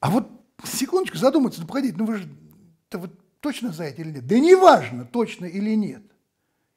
а 0.00 0.10
вот 0.10 0.28
секундочку 0.64 1.16
задуматься, 1.16 1.60
ну 1.60 1.66
погодите, 1.66 1.96
ну 1.96 2.04
вы 2.04 2.18
же 2.18 2.28
это 2.88 2.98
вот 2.98 3.10
точно 3.40 3.72
знаете 3.72 4.02
или 4.02 4.12
нет? 4.12 4.26
Да 4.26 4.38
не 4.38 4.54
важно, 4.54 5.04
точно 5.04 5.44
или 5.46 5.74
нет. 5.74 6.02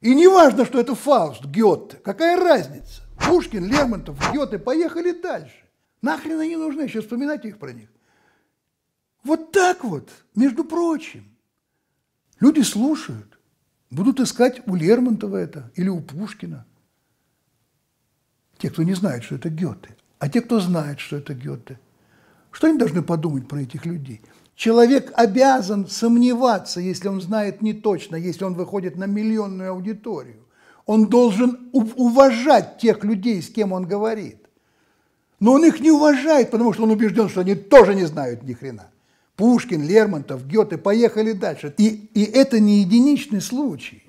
И 0.00 0.14
не 0.14 0.26
важно, 0.26 0.64
что 0.64 0.80
это 0.80 0.94
Фауст, 0.94 1.44
Гёте. 1.44 1.96
Какая 1.98 2.36
разница? 2.36 3.02
Пушкин, 3.26 3.64
Лермонтов, 3.64 4.18
Гёте, 4.32 4.58
поехали 4.58 5.12
дальше. 5.12 5.56
Нахрен 6.02 6.40
они 6.40 6.56
нужны, 6.56 6.88
сейчас 6.88 7.04
вспоминать 7.04 7.44
их 7.44 7.58
про 7.58 7.72
них. 7.72 7.88
Вот 9.24 9.52
так 9.52 9.84
вот, 9.84 10.10
между 10.34 10.64
прочим. 10.64 11.24
Люди 12.40 12.62
слушают, 12.62 13.38
будут 13.90 14.18
искать 14.20 14.66
у 14.66 14.74
Лермонтова 14.74 15.36
это 15.36 15.70
или 15.76 15.88
у 15.88 16.00
Пушкина. 16.00 16.66
Те, 18.58 18.70
кто 18.70 18.82
не 18.82 18.94
знает, 18.94 19.22
что 19.22 19.36
это 19.36 19.48
Гёте. 19.48 19.96
А 20.18 20.28
те, 20.28 20.40
кто 20.40 20.60
знает, 20.60 20.98
что 20.98 21.16
это 21.16 21.34
Гёте. 21.34 21.78
Что 22.50 22.66
они 22.66 22.78
должны 22.78 23.02
подумать 23.02 23.48
про 23.48 23.60
этих 23.60 23.86
людей? 23.86 24.20
Человек 24.54 25.12
обязан 25.14 25.86
сомневаться, 25.86 26.80
если 26.80 27.08
он 27.08 27.20
знает 27.20 27.62
не 27.62 27.72
точно, 27.72 28.16
если 28.16 28.44
он 28.44 28.54
выходит 28.54 28.96
на 28.96 29.04
миллионную 29.04 29.70
аудиторию. 29.70 30.41
Он 30.86 31.06
должен 31.06 31.70
уважать 31.72 32.78
тех 32.78 33.04
людей, 33.04 33.40
с 33.42 33.48
кем 33.48 33.72
он 33.72 33.86
говорит. 33.86 34.38
Но 35.38 35.52
он 35.52 35.64
их 35.64 35.80
не 35.80 35.90
уважает, 35.90 36.50
потому 36.50 36.72
что 36.72 36.84
он 36.84 36.90
убежден, 36.90 37.28
что 37.28 37.40
они 37.40 37.54
тоже 37.54 37.94
не 37.94 38.04
знают 38.04 38.42
ни 38.42 38.52
хрена. 38.52 38.90
Пушкин, 39.36 39.86
Лермонтов, 39.86 40.46
Гёте, 40.46 40.78
поехали 40.78 41.32
дальше. 41.32 41.74
И, 41.78 42.10
и 42.14 42.22
это 42.22 42.60
не 42.60 42.80
единичный 42.80 43.40
случай. 43.40 44.04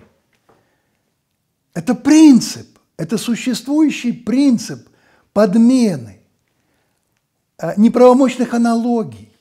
Это 1.73 1.95
принцип, 1.95 2.67
это 2.97 3.17
существующий 3.17 4.11
принцип 4.11 4.87
подмены, 5.33 6.19
а, 7.57 7.73
неправомочных 7.77 8.53
аналогий. 8.53 9.31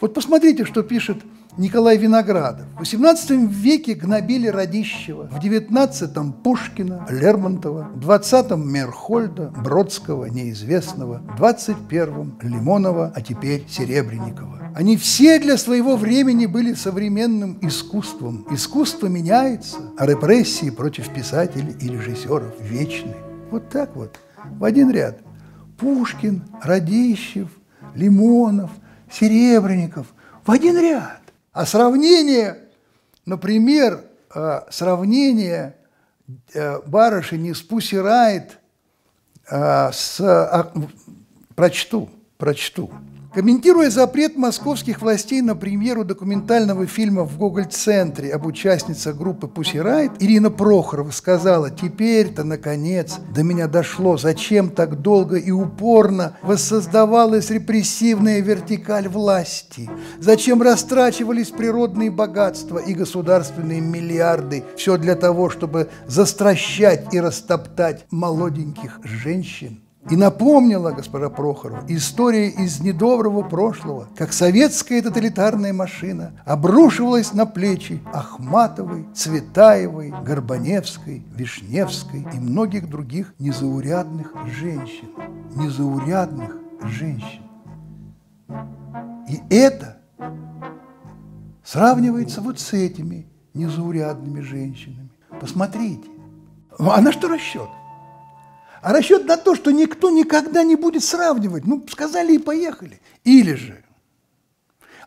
Вот 0.00 0.12
посмотрите, 0.12 0.64
что 0.64 0.82
пишет 0.82 1.18
Николай 1.58 1.96
Виноградов. 1.96 2.66
В 2.78 2.82
XVIII 2.82 3.48
веке 3.48 3.94
гнобили 3.94 4.48
Радищева, 4.48 5.28
в 5.28 5.38
XIX– 5.42 6.32
Пушкина, 6.44 7.06
Лермонтова, 7.08 7.88
в 7.94 8.10
XX– 8.10 8.56
Мерхольда, 8.62 9.54
Бродского, 9.64 10.26
неизвестного, 10.26 11.22
в 11.38 11.42
XXI– 11.42 12.32
Лимонова, 12.42 13.10
а 13.14 13.20
теперь 13.22 13.64
Серебренникова. 13.68 14.72
Они 14.74 14.98
все 14.98 15.38
для 15.38 15.56
своего 15.56 15.96
времени 15.96 16.44
были 16.44 16.74
современным 16.74 17.58
искусством. 17.62 18.46
Искусство 18.50 19.06
меняется, 19.06 19.78
а 19.96 20.04
репрессии 20.04 20.68
против 20.68 21.08
писателей 21.08 21.74
и 21.80 21.88
режиссеров 21.88 22.60
вечны. 22.60 23.14
Вот 23.50 23.70
так 23.70 23.96
вот, 23.96 24.20
в 24.58 24.62
один 24.62 24.90
ряд. 24.90 25.20
Пушкин, 25.78 26.44
Радищев, 26.62 27.48
Лимонов, 27.94 28.70
Серебренников 29.10 30.08
в 30.44 30.50
один 30.50 30.78
ряд. 30.78 31.22
А 31.56 31.64
сравнение, 31.64 32.58
например, 33.24 34.04
э, 34.34 34.60
сравнение 34.68 35.74
э, 36.52 36.80
барышни 36.86 37.54
с 37.54 37.62
Пусси 37.62 37.96
Райт 37.96 38.58
э, 39.50 39.90
с... 39.90 40.70
Прочту, 41.54 42.10
прочту. 42.36 42.92
Комментируя 43.36 43.90
запрет 43.90 44.34
московских 44.38 45.02
властей 45.02 45.42
на 45.42 45.54
премьеру 45.54 46.06
документального 46.06 46.86
фильма 46.86 47.24
в 47.24 47.36
Гоголь-центре 47.36 48.32
об 48.32 48.46
участницах 48.46 49.14
группы 49.14 49.46
«Пусси 49.46 49.78
Райт», 49.78 50.12
Ирина 50.20 50.50
Прохорова 50.50 51.10
сказала, 51.10 51.68
«Теперь-то, 51.68 52.44
наконец, 52.44 53.18
до 53.34 53.42
меня 53.42 53.68
дошло, 53.68 54.16
зачем 54.16 54.70
так 54.70 55.02
долго 55.02 55.36
и 55.36 55.50
упорно 55.50 56.38
воссоздавалась 56.40 57.50
репрессивная 57.50 58.40
вертикаль 58.40 59.06
власти, 59.06 59.90
зачем 60.18 60.62
растрачивались 60.62 61.50
природные 61.50 62.10
богатства 62.10 62.78
и 62.78 62.94
государственные 62.94 63.82
миллиарды, 63.82 64.64
все 64.78 64.96
для 64.96 65.14
того, 65.14 65.50
чтобы 65.50 65.90
застращать 66.06 67.12
и 67.12 67.20
растоптать 67.20 68.06
молоденьких 68.10 69.00
женщин». 69.04 69.82
И 70.08 70.14
напомнила 70.14 70.92
госпожа 70.92 71.28
Прохорова 71.30 71.84
история 71.88 72.48
из 72.48 72.80
недоброго 72.80 73.42
прошлого, 73.42 74.06
как 74.16 74.32
советская 74.32 75.02
тоталитарная 75.02 75.72
машина 75.72 76.32
обрушивалась 76.44 77.32
на 77.32 77.44
плечи 77.44 78.00
Ахматовой, 78.12 79.06
Цветаевой, 79.14 80.14
Горбаневской, 80.24 81.24
Вишневской 81.34 82.24
и 82.32 82.38
многих 82.38 82.88
других 82.88 83.34
незаурядных 83.40 84.32
женщин. 84.46 85.08
Незаурядных 85.56 86.56
женщин. 86.84 87.42
И 89.28 89.40
это 89.50 89.96
сравнивается 91.64 92.40
вот 92.40 92.60
с 92.60 92.72
этими 92.72 93.26
незаурядными 93.54 94.40
женщинами. 94.40 95.10
Посмотрите. 95.40 96.08
А 96.78 97.00
на 97.00 97.10
что 97.10 97.28
расчет? 97.28 97.68
А 98.86 98.92
расчет 98.92 99.26
на 99.26 99.36
то, 99.36 99.56
что 99.56 99.72
никто 99.72 100.10
никогда 100.10 100.62
не 100.62 100.76
будет 100.76 101.02
сравнивать. 101.02 101.66
Ну, 101.66 101.84
сказали 101.90 102.34
и 102.34 102.38
поехали. 102.38 103.00
Или 103.24 103.54
же 103.54 103.82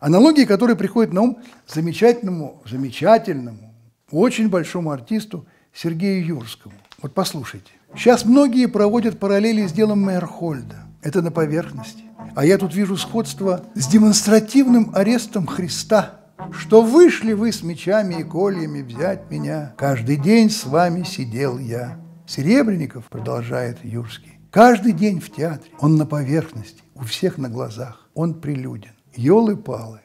аналогии, 0.02 0.44
которые 0.44 0.76
приходят 0.76 1.14
на 1.14 1.22
ум 1.22 1.38
замечательному, 1.66 2.62
замечательному, 2.70 3.74
очень 4.12 4.50
большому 4.50 4.92
артисту 4.92 5.46
Сергею 5.74 6.26
Юрскому. 6.26 6.76
Вот 7.02 7.14
послушайте. 7.14 7.72
Сейчас 7.96 8.26
многие 8.26 8.66
проводят 8.66 9.18
параллели 9.18 9.66
с 9.66 9.72
делом 9.72 10.06
Мейерхольда. 10.06 10.76
Это 11.02 11.22
на 11.22 11.32
поверхности. 11.32 12.04
А 12.36 12.44
я 12.44 12.58
тут 12.58 12.76
вижу 12.76 12.98
сходство 12.98 13.64
с 13.76 13.88
демонстративным 13.88 14.92
арестом 14.94 15.48
Христа– 15.48 16.16
что 16.52 16.82
вышли 16.82 17.34
вы 17.34 17.52
с 17.52 17.64
мечами 17.64 18.16
и 18.16 18.24
кольями 18.24 18.82
взять 18.82 19.30
меня. 19.30 19.74
Каждый 19.78 20.16
день 20.16 20.50
с 20.50 20.66
вами 20.66 21.04
сидел 21.04 21.58
я. 21.60 22.00
Серебренников, 22.30 23.10
продолжает 23.10 23.84
Юрский, 23.84 24.40
каждый 24.52 24.94
день 24.94 25.20
в 25.20 25.32
театре, 25.32 25.72
он 25.80 25.96
на 25.96 26.06
поверхности, 26.06 26.84
у 26.94 27.04
всех 27.04 27.40
на 27.40 27.50
глазах, 27.50 28.08
он 28.14 28.40
прилюден. 28.40 28.94
Елы-палы. 29.16 30.02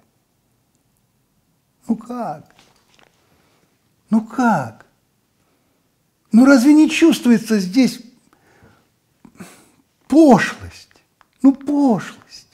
Ну 1.86 1.96
как? 1.96 2.54
Ну 4.08 4.22
как? 4.22 4.86
Ну 6.32 6.46
разве 6.46 6.72
не 6.72 6.88
чувствуется 6.88 7.58
здесь 7.58 8.00
пошлость? 10.08 11.02
Ну 11.42 11.54
пошлость. 11.54 12.48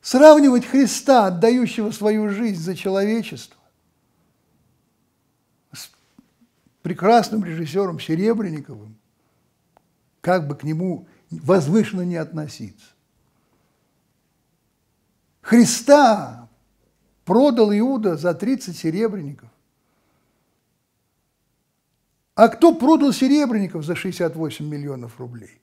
Сравнивать 0.00 0.64
Христа, 0.64 1.26
отдающего 1.26 1.90
свою 1.90 2.30
жизнь 2.30 2.62
за 2.62 2.74
человечество, 2.74 3.58
прекрасным 6.82 7.44
режиссером 7.44 7.98
Серебренниковым, 8.00 8.96
как 10.20 10.46
бы 10.46 10.56
к 10.56 10.64
нему 10.64 11.06
возвышенно 11.30 12.02
не 12.02 12.16
относиться. 12.16 12.86
Христа 15.40 16.48
продал 17.24 17.72
Иуда 17.72 18.16
за 18.16 18.34
30 18.34 18.76
серебряников. 18.76 19.48
А 22.34 22.48
кто 22.48 22.74
продал 22.74 23.12
серебряников 23.12 23.84
за 23.84 23.94
68 23.94 24.66
миллионов 24.66 25.18
рублей? 25.18 25.60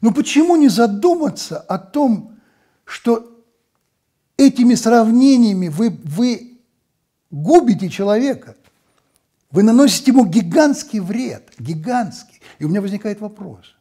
Ну 0.00 0.14
почему 0.14 0.56
не 0.56 0.68
задуматься 0.68 1.58
о 1.58 1.78
том, 1.78 2.38
что 2.84 3.44
этими 4.36 4.74
сравнениями 4.74 5.68
вы, 5.68 5.90
вы 5.90 6.49
губите 7.30 7.88
человека. 7.88 8.56
Вы 9.50 9.62
наносите 9.62 10.12
ему 10.12 10.26
гигантский 10.26 11.00
вред, 11.00 11.52
гигантский. 11.58 12.40
И 12.58 12.64
у 12.64 12.68
меня 12.68 12.80
возникает 12.80 13.20
вопрос. 13.20 13.74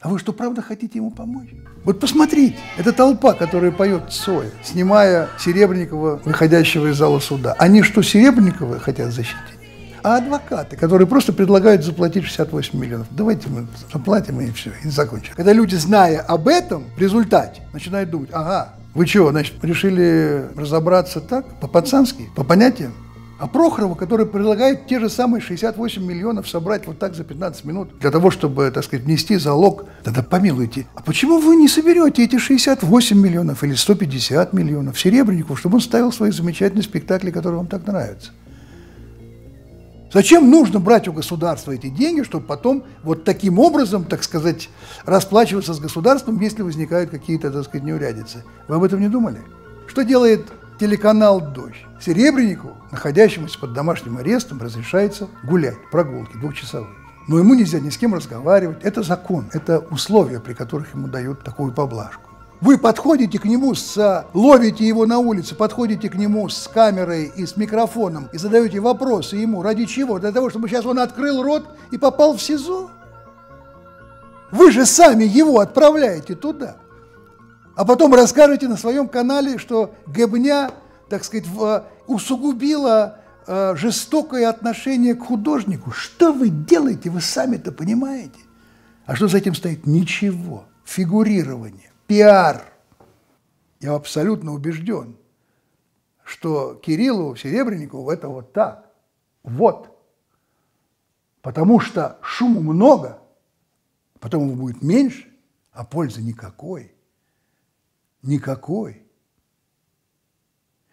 А 0.00 0.10
вы 0.10 0.20
что, 0.20 0.32
правда 0.32 0.62
хотите 0.62 0.98
ему 0.98 1.10
помочь? 1.10 1.48
Вот 1.84 1.98
посмотрите, 1.98 2.56
это 2.76 2.92
толпа, 2.92 3.32
которая 3.32 3.72
поет 3.72 4.12
Цоя, 4.12 4.50
снимая 4.62 5.28
Серебренникова, 5.40 6.22
выходящего 6.24 6.86
из 6.86 6.96
зала 6.96 7.18
суда. 7.18 7.56
Они 7.58 7.82
что, 7.82 8.02
Серебренникова 8.02 8.78
хотят 8.78 9.12
защитить? 9.12 9.58
А 10.04 10.18
адвокаты, 10.18 10.76
которые 10.76 11.08
просто 11.08 11.32
предлагают 11.32 11.84
заплатить 11.84 12.24
68 12.24 12.78
миллионов. 12.78 13.08
Давайте 13.10 13.48
мы 13.48 13.66
заплатим 13.92 14.40
и 14.40 14.52
все, 14.52 14.70
и 14.84 14.88
закончим. 14.88 15.34
Когда 15.34 15.52
люди, 15.52 15.74
зная 15.74 16.20
об 16.20 16.46
этом, 16.46 16.84
в 16.96 17.00
результате 17.00 17.62
начинают 17.72 18.10
думать, 18.10 18.30
ага, 18.32 18.74
вы 18.94 19.06
что, 19.06 19.30
значит, 19.30 19.54
решили 19.62 20.48
разобраться 20.56 21.20
так, 21.20 21.60
по-пацански, 21.60 22.28
по 22.34 22.44
понятиям? 22.44 22.92
А 23.38 23.46
Прохорова, 23.46 23.94
который 23.94 24.26
предлагает 24.26 24.88
те 24.88 24.98
же 24.98 25.08
самые 25.08 25.40
68 25.40 26.04
миллионов 26.04 26.48
собрать 26.48 26.88
вот 26.88 26.98
так 26.98 27.14
за 27.14 27.22
15 27.22 27.64
минут, 27.64 27.90
для 28.00 28.10
того, 28.10 28.32
чтобы, 28.32 28.68
так 28.72 28.82
сказать, 28.82 29.06
внести 29.06 29.36
залог, 29.36 29.84
тогда 30.02 30.24
помилуйте, 30.24 30.86
а 30.96 31.02
почему 31.02 31.38
вы 31.38 31.54
не 31.54 31.68
соберете 31.68 32.24
эти 32.24 32.36
68 32.36 33.16
миллионов 33.16 33.62
или 33.62 33.74
150 33.74 34.52
миллионов 34.52 34.98
Серебреннику, 34.98 35.54
чтобы 35.54 35.76
он 35.76 35.80
ставил 35.80 36.10
свои 36.10 36.32
замечательные 36.32 36.82
спектакли, 36.82 37.30
которые 37.30 37.58
вам 37.58 37.68
так 37.68 37.86
нравятся? 37.86 38.32
Зачем 40.12 40.50
нужно 40.50 40.80
брать 40.80 41.06
у 41.06 41.12
государства 41.12 41.72
эти 41.72 41.90
деньги, 41.90 42.22
чтобы 42.22 42.46
потом 42.46 42.84
вот 43.02 43.24
таким 43.24 43.58
образом, 43.58 44.04
так 44.04 44.24
сказать, 44.24 44.70
расплачиваться 45.04 45.74
с 45.74 45.80
государством, 45.80 46.40
если 46.40 46.62
возникают 46.62 47.10
какие-то, 47.10 47.50
так 47.50 47.64
сказать, 47.64 47.86
неурядицы? 47.86 48.42
Вы 48.68 48.76
об 48.76 48.84
этом 48.84 49.00
не 49.00 49.08
думали? 49.08 49.42
Что 49.86 50.02
делает 50.04 50.46
телеканал 50.80 51.40
«Дождь»? 51.40 51.84
Серебреннику, 52.00 52.70
находящемуся 52.90 53.58
под 53.58 53.74
домашним 53.74 54.16
арестом, 54.16 54.60
разрешается 54.62 55.28
гулять, 55.42 55.76
прогулки 55.90 56.36
двухчасовые. 56.38 56.94
Но 57.26 57.38
ему 57.38 57.52
нельзя 57.52 57.78
ни 57.78 57.90
с 57.90 57.98
кем 57.98 58.14
разговаривать. 58.14 58.78
Это 58.82 59.02
закон, 59.02 59.50
это 59.52 59.80
условия, 59.90 60.40
при 60.40 60.54
которых 60.54 60.94
ему 60.94 61.08
дают 61.08 61.44
такую 61.44 61.72
поблажку. 61.72 62.27
Вы 62.60 62.76
подходите 62.76 63.38
к 63.38 63.44
нему, 63.44 63.74
с, 63.74 64.26
ловите 64.34 64.86
его 64.86 65.06
на 65.06 65.18
улице, 65.18 65.54
подходите 65.54 66.08
к 66.08 66.16
нему 66.16 66.48
с 66.48 66.66
камерой 66.66 67.32
и 67.36 67.46
с 67.46 67.56
микрофоном 67.56 68.28
и 68.32 68.38
задаете 68.38 68.80
вопросы 68.80 69.36
ему. 69.36 69.62
Ради 69.62 69.84
чего? 69.84 70.18
Для 70.18 70.32
того, 70.32 70.50
чтобы 70.50 70.68
сейчас 70.68 70.84
он 70.84 70.98
открыл 70.98 71.42
рот 71.42 71.68
и 71.92 71.98
попал 71.98 72.36
в 72.36 72.42
СИЗО? 72.42 72.90
Вы 74.50 74.72
же 74.72 74.86
сами 74.86 75.24
его 75.24 75.60
отправляете 75.60 76.34
туда. 76.34 76.78
А 77.76 77.84
потом 77.84 78.12
расскажете 78.12 78.66
на 78.66 78.76
своем 78.76 79.06
канале, 79.06 79.58
что 79.58 79.94
Гебня, 80.08 80.72
так 81.08 81.22
сказать, 81.22 81.46
усугубила 82.08 83.18
э, 83.46 83.76
жестокое 83.76 84.48
отношение 84.48 85.14
к 85.14 85.26
художнику. 85.26 85.92
Что 85.92 86.32
вы 86.32 86.48
делаете, 86.48 87.10
вы 87.10 87.20
сами-то 87.20 87.70
понимаете? 87.70 88.40
А 89.06 89.14
что 89.14 89.28
за 89.28 89.38
этим 89.38 89.54
стоит? 89.54 89.86
Ничего. 89.86 90.64
Фигурирование 90.84 91.87
пиар. 92.08 92.72
Я 93.78 93.94
абсолютно 93.94 94.52
убежден, 94.52 95.16
что 96.24 96.74
Кириллу 96.74 97.36
Серебренникову 97.36 98.10
это 98.10 98.28
вот 98.28 98.52
так. 98.52 98.90
Вот. 99.44 99.96
Потому 101.42 101.78
что 101.78 102.18
шуму 102.22 102.60
много, 102.60 103.22
потом 104.18 104.48
его 104.48 104.56
будет 104.56 104.82
меньше, 104.82 105.32
а 105.70 105.84
пользы 105.84 106.20
никакой. 106.20 106.92
Никакой. 108.22 109.04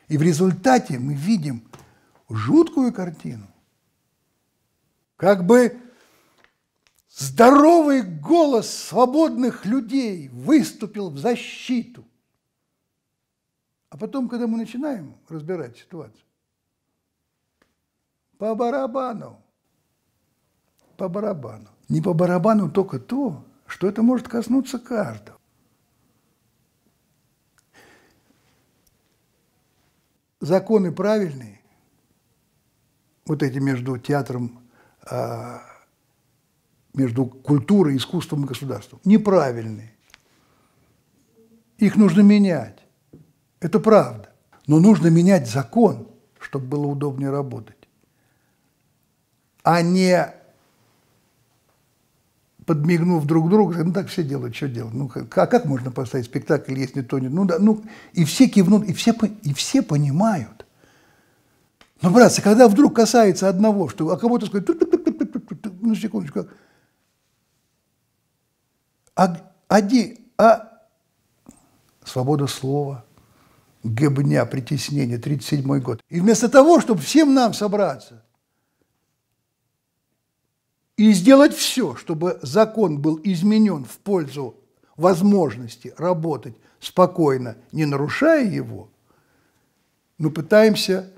И 0.08 0.17
в 0.17 0.21
результате 0.21 0.99
мы 0.99 1.15
видим 1.15 1.67
жуткую 2.30 2.93
картину. 2.93 3.47
Как 5.17 5.43
бы 5.45 5.82
Здоровый 7.17 8.01
голос 8.01 8.69
свободных 8.69 9.65
людей 9.65 10.28
выступил 10.28 11.10
в 11.10 11.17
защиту. 11.17 12.04
А 13.89 13.95
потом, 13.95 14.28
когда 14.28 14.47
мы 14.47 14.58
начинаем 14.58 15.15
разбирать 15.30 15.78
ситуацию, 15.78 16.25
по 18.38 18.54
барабану, 18.54 19.41
по 20.97 21.08
барабану. 21.08 21.69
Не 21.88 22.01
по 22.01 22.13
барабану 22.13 22.69
только 22.69 22.99
то, 22.99 23.45
что 23.65 23.88
это 23.88 24.04
может 24.04 24.28
коснуться 24.28 24.78
каждого. 24.78 25.39
Законы 30.41 30.91
правильные, 30.91 31.62
вот 33.25 33.41
эти 33.41 33.60
между 33.60 33.97
театром 33.97 34.67
а, 35.10 35.62
между 36.95 37.25
культурой, 37.25 37.97
искусством 37.97 38.45
и 38.45 38.47
государством. 38.47 38.99
Неправильные. 39.03 39.93
Их 41.77 41.95
нужно 41.95 42.21
менять. 42.21 42.79
Это 43.60 43.79
правда. 43.79 44.29
Но 44.67 44.79
нужно 44.79 45.08
менять 45.08 45.49
закон, 45.49 46.08
чтобы 46.39 46.65
было 46.67 46.88
удобнее 46.88 47.29
работать. 47.29 47.75
А 49.63 49.81
не 49.81 50.34
подмигнув 52.65 53.25
друг 53.25 53.49
другу, 53.49 53.73
ну 53.73 53.93
так 53.93 54.08
все 54.08 54.23
делают, 54.23 54.55
что 54.55 54.67
делать? 54.67 54.93
Ну, 54.93 55.12
а 55.13 55.47
как 55.47 55.65
можно 55.65 55.91
поставить 55.91 56.25
спектакль, 56.25 56.77
если 56.77 57.01
то 57.01 57.19
не... 57.19 57.27
Ну, 57.27 57.45
да, 57.45 57.60
ну, 57.60 57.84
и 58.13 58.25
все 58.25 58.47
кивнут, 58.47 58.86
и 58.86 58.93
все, 58.93 59.13
и 59.43 59.53
все 59.53 59.81
понимают. 59.81 60.65
Но, 62.01 62.10
братцы, 62.10 62.41
когда 62.41 62.67
вдруг 62.67 62.95
касается 62.95 63.49
одного, 63.49 63.88
что 63.89 64.10
а 64.10 64.17
кого-то 64.17 64.47
сказать, 64.47 64.67
ну, 65.81 65.95
секундочку, 65.95 66.47
а, 69.15 69.38
один, 69.67 70.17
а 70.38 70.82
свобода 72.04 72.47
слова, 72.47 73.06
гебня, 73.84 74.45
притеснение, 74.45 75.17
37 75.17 75.80
год. 75.80 76.01
И 76.10 76.19
вместо 76.19 76.49
того, 76.49 76.80
чтобы 76.80 77.01
всем 77.01 77.34
нам 77.34 77.54
собраться 77.54 78.23
и 80.97 81.12
сделать 81.12 81.54
все, 81.54 81.95
чтобы 81.95 82.39
закон 82.41 83.01
был 83.01 83.19
изменен 83.23 83.86
в 83.86 83.97
пользу 83.97 84.56
возможности 84.95 85.93
работать 85.97 86.56
спокойно, 86.80 87.58
не 87.71 87.86
нарушая 87.86 88.45
его, 88.49 88.89
мы 90.17 90.32
пытаемся 90.32 91.12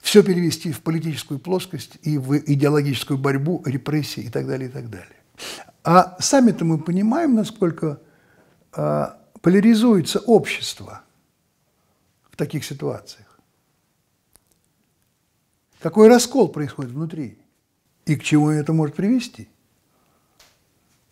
все 0.00 0.22
перевести 0.22 0.72
в 0.72 0.80
политическую 0.82 1.38
плоскость 1.38 1.98
и 2.02 2.16
в 2.16 2.38
идеологическую 2.38 3.18
борьбу, 3.18 3.62
репрессии 3.66 4.22
и 4.22 4.30
так 4.30 4.46
далее, 4.46 4.68
и 4.68 4.72
так 4.72 4.88
далее. 4.88 5.16
А 5.86 6.16
сами-то 6.18 6.64
мы 6.64 6.78
понимаем, 6.78 7.36
насколько 7.36 8.00
а, 8.72 9.20
поляризуется 9.40 10.18
общество 10.18 11.02
в 12.28 12.36
таких 12.36 12.64
ситуациях. 12.64 13.38
Какой 15.80 16.08
раскол 16.08 16.48
происходит 16.48 16.90
внутри 16.90 17.38
и 18.04 18.16
к 18.16 18.24
чему 18.24 18.50
это 18.50 18.72
может 18.72 18.96
привести. 18.96 19.48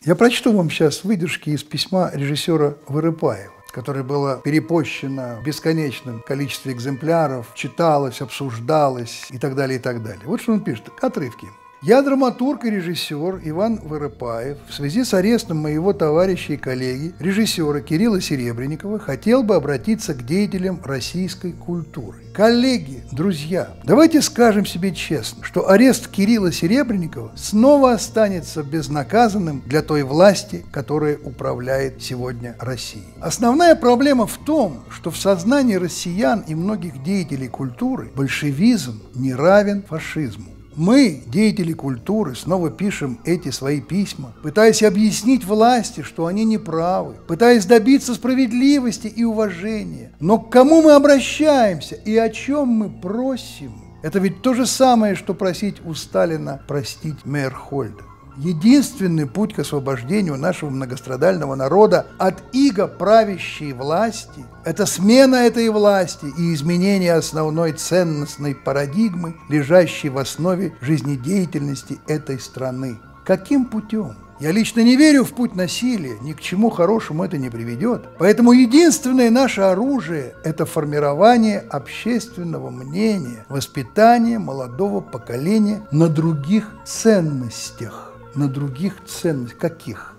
Я 0.03 0.17
прочту 0.17 0.53
вам 0.53 0.69
сейчас 0.71 1.05
выдержки 1.05 1.51
из 1.51 1.63
письма 1.63 2.11
режиссера 2.13 2.77
Вырыпаева 2.89 3.55
которое 3.73 4.05
было 4.05 4.41
перепощено 4.41 5.41
в 5.41 5.45
бесконечном 5.45 6.21
количестве 6.21 6.73
экземпляров, 6.73 7.53
читалось, 7.57 8.21
обсуждалось 8.21 9.27
и 9.31 9.39
так 9.39 9.57
далее, 9.57 9.81
и 9.81 9.83
так 9.83 10.01
далее. 10.01 10.23
Вот 10.27 10.41
что 10.41 10.53
он 10.53 10.63
пишет, 10.63 10.91
отрывки. 11.01 11.49
Я 11.87 12.01
драматург 12.01 12.64
и 12.64 12.70
режиссер 12.70 13.42
Иван 13.44 13.79
Воропаев 13.85 14.57
в 14.66 14.73
связи 14.73 15.05
с 15.05 15.12
арестом 15.12 15.59
моего 15.59 15.92
товарища 15.92 16.55
и 16.55 16.57
коллеги, 16.57 17.12
режиссера 17.18 17.83
Кирилла 17.83 18.23
Серебренникова, 18.23 18.99
хотел 18.99 19.42
бы 19.42 19.55
обратиться 19.55 20.14
к 20.14 20.25
деятелям 20.25 20.81
российской 20.83 21.53
культуры. 21.53 22.23
Коллеги, 22.33 23.05
друзья, 23.12 23.77
давайте 23.85 24.23
скажем 24.23 24.64
себе 24.64 24.94
честно, 24.94 25.44
что 25.44 25.68
арест 25.68 26.09
Кирилла 26.09 26.53
Серебренникова 26.53 27.33
снова 27.37 27.92
останется 27.92 28.62
безнаказанным 28.62 29.62
для 29.66 29.83
той 29.83 30.05
власти, 30.05 30.64
которая 30.73 31.18
управляет 31.23 32.01
сегодня 32.01 32.57
Россией. 32.61 33.12
Основная 33.20 33.75
проблема 33.75 34.27
в 34.27 34.38
том, 34.38 34.85
что 34.88 35.11
в 35.11 35.18
сознании 35.18 35.75
россиян 35.75 36.44
и 36.47 36.55
многих 36.55 37.03
деятелей 37.03 37.49
культуры 37.49 38.11
большевизм 38.16 39.03
не 39.14 39.35
равен 39.35 39.83
фашизму. 39.83 40.54
Мы, 40.77 41.23
деятели 41.27 41.73
культуры, 41.73 42.35
снова 42.35 42.71
пишем 42.71 43.21
эти 43.25 43.51
свои 43.51 43.81
письма, 43.81 44.33
пытаясь 44.43 44.83
объяснить 44.83 45.45
власти, 45.45 46.03
что 46.03 46.27
они 46.27 46.45
не 46.45 46.59
правы, 46.59 47.15
пытаясь 47.29 47.65
добиться 47.65 48.15
справедливости 48.15 49.07
и 49.07 49.23
уважения. 49.25 50.13
Но 50.19 50.39
к 50.39 50.51
кому 50.51 50.83
мы 50.83 50.93
обращаемся 50.93 51.95
и 51.95 52.17
о 52.17 52.29
чем 52.29 52.69
мы 52.69 52.91
просим? 52.91 53.73
Это 54.03 54.19
ведь 54.19 54.43
то 54.43 54.53
же 54.53 54.67
самое, 54.67 55.15
что 55.15 55.33
просить 55.33 55.77
у 55.85 55.95
Сталина 55.95 56.61
простить 56.67 57.25
Мейерхольда. 57.25 58.03
Единственный 58.37 59.27
путь 59.27 59.55
к 59.55 59.61
освобождению 59.61 60.37
нашего 60.37 60.68
многострадального 60.68 61.55
народа 61.55 62.07
от 62.18 62.42
иго 62.53 62.88
правящей 62.88 63.73
власти– 63.73 64.44
это 64.64 64.87
смена 64.87 65.37
этой 65.37 65.68
власти 65.68 66.27
и 66.37 66.53
изменение 66.53 67.14
основной 67.14 67.73
ценностной 67.73 68.57
парадигмы, 68.57 69.37
лежащей 69.49 70.09
в 70.09 70.18
основе 70.18 70.75
жизнедеятельности 70.81 72.01
этой 72.09 72.40
страны. 72.40 72.99
Каким 73.25 73.66
путем? 73.66 74.16
Я 74.40 74.51
лично 74.51 74.81
не 74.81 74.97
верю 74.97 75.25
в 75.25 75.33
путь 75.33 75.55
насилия, 75.55 76.18
ни 76.20 76.33
к 76.33 76.40
чему 76.40 76.68
хорошему 76.70 77.23
это 77.23 77.38
не 77.38 77.51
приведет. 77.51 78.03
Поэтому 78.18 78.51
единственное 78.51 79.31
наше 79.31 79.61
оружие– 79.61 80.35
это 80.44 80.66
формирование 80.66 81.61
общественного 81.61 82.70
мнения, 82.70 83.47
воспитание 83.49 84.40
молодого 84.40 85.01
поколения 85.01 85.87
на 85.92 86.09
других 86.09 86.73
ценностях 86.85 88.13
на 88.35 88.49
других 88.49 89.05
ценностях. 89.05 89.59
Каких? 89.59 90.14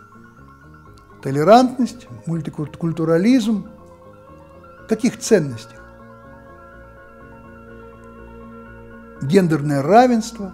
Толерантность, 1.21 2.07
мультикультурализм. 2.25 3.67
Каких 4.87 5.19
ценностях? 5.19 5.81
Гендерное 9.21 9.81
равенство, 9.81 10.53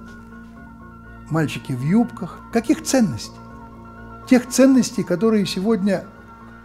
мальчики 1.30 1.74
в 1.74 1.82
юбках. 1.82 2.40
Каких 2.54 2.84
ценностей? 2.84 3.36
Тех 4.30 4.48
ценностей, 4.48 5.04
которые 5.04 5.46
сегодня 5.46 6.06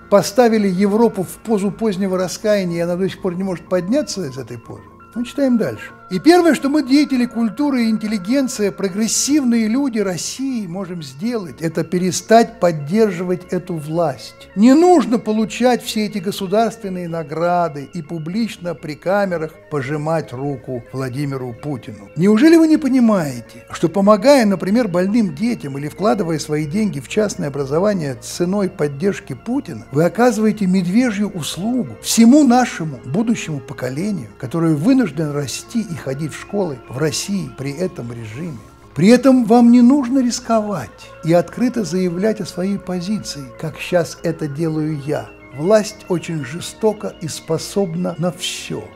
поставили 0.09 0.68
Европу 0.68 1.24
в 1.24 1.38
позу 1.38 1.72
позднего 1.72 2.16
раскаяния, 2.16 2.76
и 2.76 2.80
она 2.80 2.96
до 2.96 3.09
сих 3.09 3.20
пор 3.20 3.35
не 3.35 3.42
может 3.42 3.68
подняться 3.68 4.24
из 4.24 4.38
этой 4.38 4.59
позы. 4.59 4.85
Ну, 5.14 5.24
читаем 5.24 5.59
дальше. 5.59 5.90
И 6.08 6.20
первое, 6.20 6.54
что 6.54 6.68
мы, 6.68 6.84
деятели 6.84 7.26
культуры 7.26 7.84
и 7.84 7.90
интеллигенция, 7.90 8.70
прогрессивные 8.70 9.66
люди 9.66 9.98
России, 9.98 10.64
можем 10.68 11.02
сделать, 11.02 11.60
это 11.60 11.82
перестать 11.82 12.60
поддерживать 12.60 13.46
эту 13.50 13.74
власть. 13.74 14.48
Не 14.54 14.74
нужно 14.74 15.18
получать 15.18 15.82
все 15.82 16.06
эти 16.06 16.18
государственные 16.18 17.08
награды 17.08 17.88
и 17.92 18.02
публично 18.02 18.76
при 18.76 18.94
камерах 18.94 19.52
пожимать 19.68 20.32
руку 20.32 20.84
Владимиру 20.92 21.52
Путину. 21.60 22.08
Неужели 22.14 22.56
вы 22.56 22.68
не 22.68 22.76
понимаете, 22.76 23.64
что 23.72 23.88
помогая, 23.88 24.46
например, 24.46 24.86
больным 24.86 25.34
детям 25.34 25.76
или 25.76 25.88
вкладывая 25.88 26.38
свои 26.38 26.66
деньги 26.66 27.00
в 27.00 27.08
частное 27.08 27.48
образование 27.48 28.14
ценой 28.14 28.70
поддержки 28.70 29.32
Путина, 29.32 29.84
вы 29.90 30.04
оказываете 30.04 30.66
медвежью 30.66 31.30
услугу 31.30 31.96
всему 32.00 32.44
нашему 32.44 33.00
будущему 33.04 33.58
поколению, 33.58 34.28
которое 34.38 34.76
вынуждено 34.76 35.32
расти 35.32 35.80
и 35.80 35.95
ходить 35.96 36.32
в 36.32 36.40
школы 36.40 36.78
в 36.88 36.98
России 36.98 37.50
при 37.56 37.72
этом 37.72 38.12
режиме. 38.12 38.59
При 38.94 39.09
этом 39.09 39.44
вам 39.44 39.70
не 39.72 39.82
нужно 39.82 40.24
рисковать 40.24 41.11
и 41.22 41.32
открыто 41.32 41.85
заявлять 41.85 42.40
о 42.40 42.46
своей 42.46 42.78
позиции, 42.78 43.44
как 43.61 43.78
сейчас 43.78 44.18
это 44.22 44.48
делаю 44.48 44.98
я. 45.00 45.28
Власть 45.54 46.06
очень 46.09 46.44
жестока 46.44 47.14
и 47.20 47.28
способна 47.28 48.14
на 48.18 48.32
все. 48.32 48.88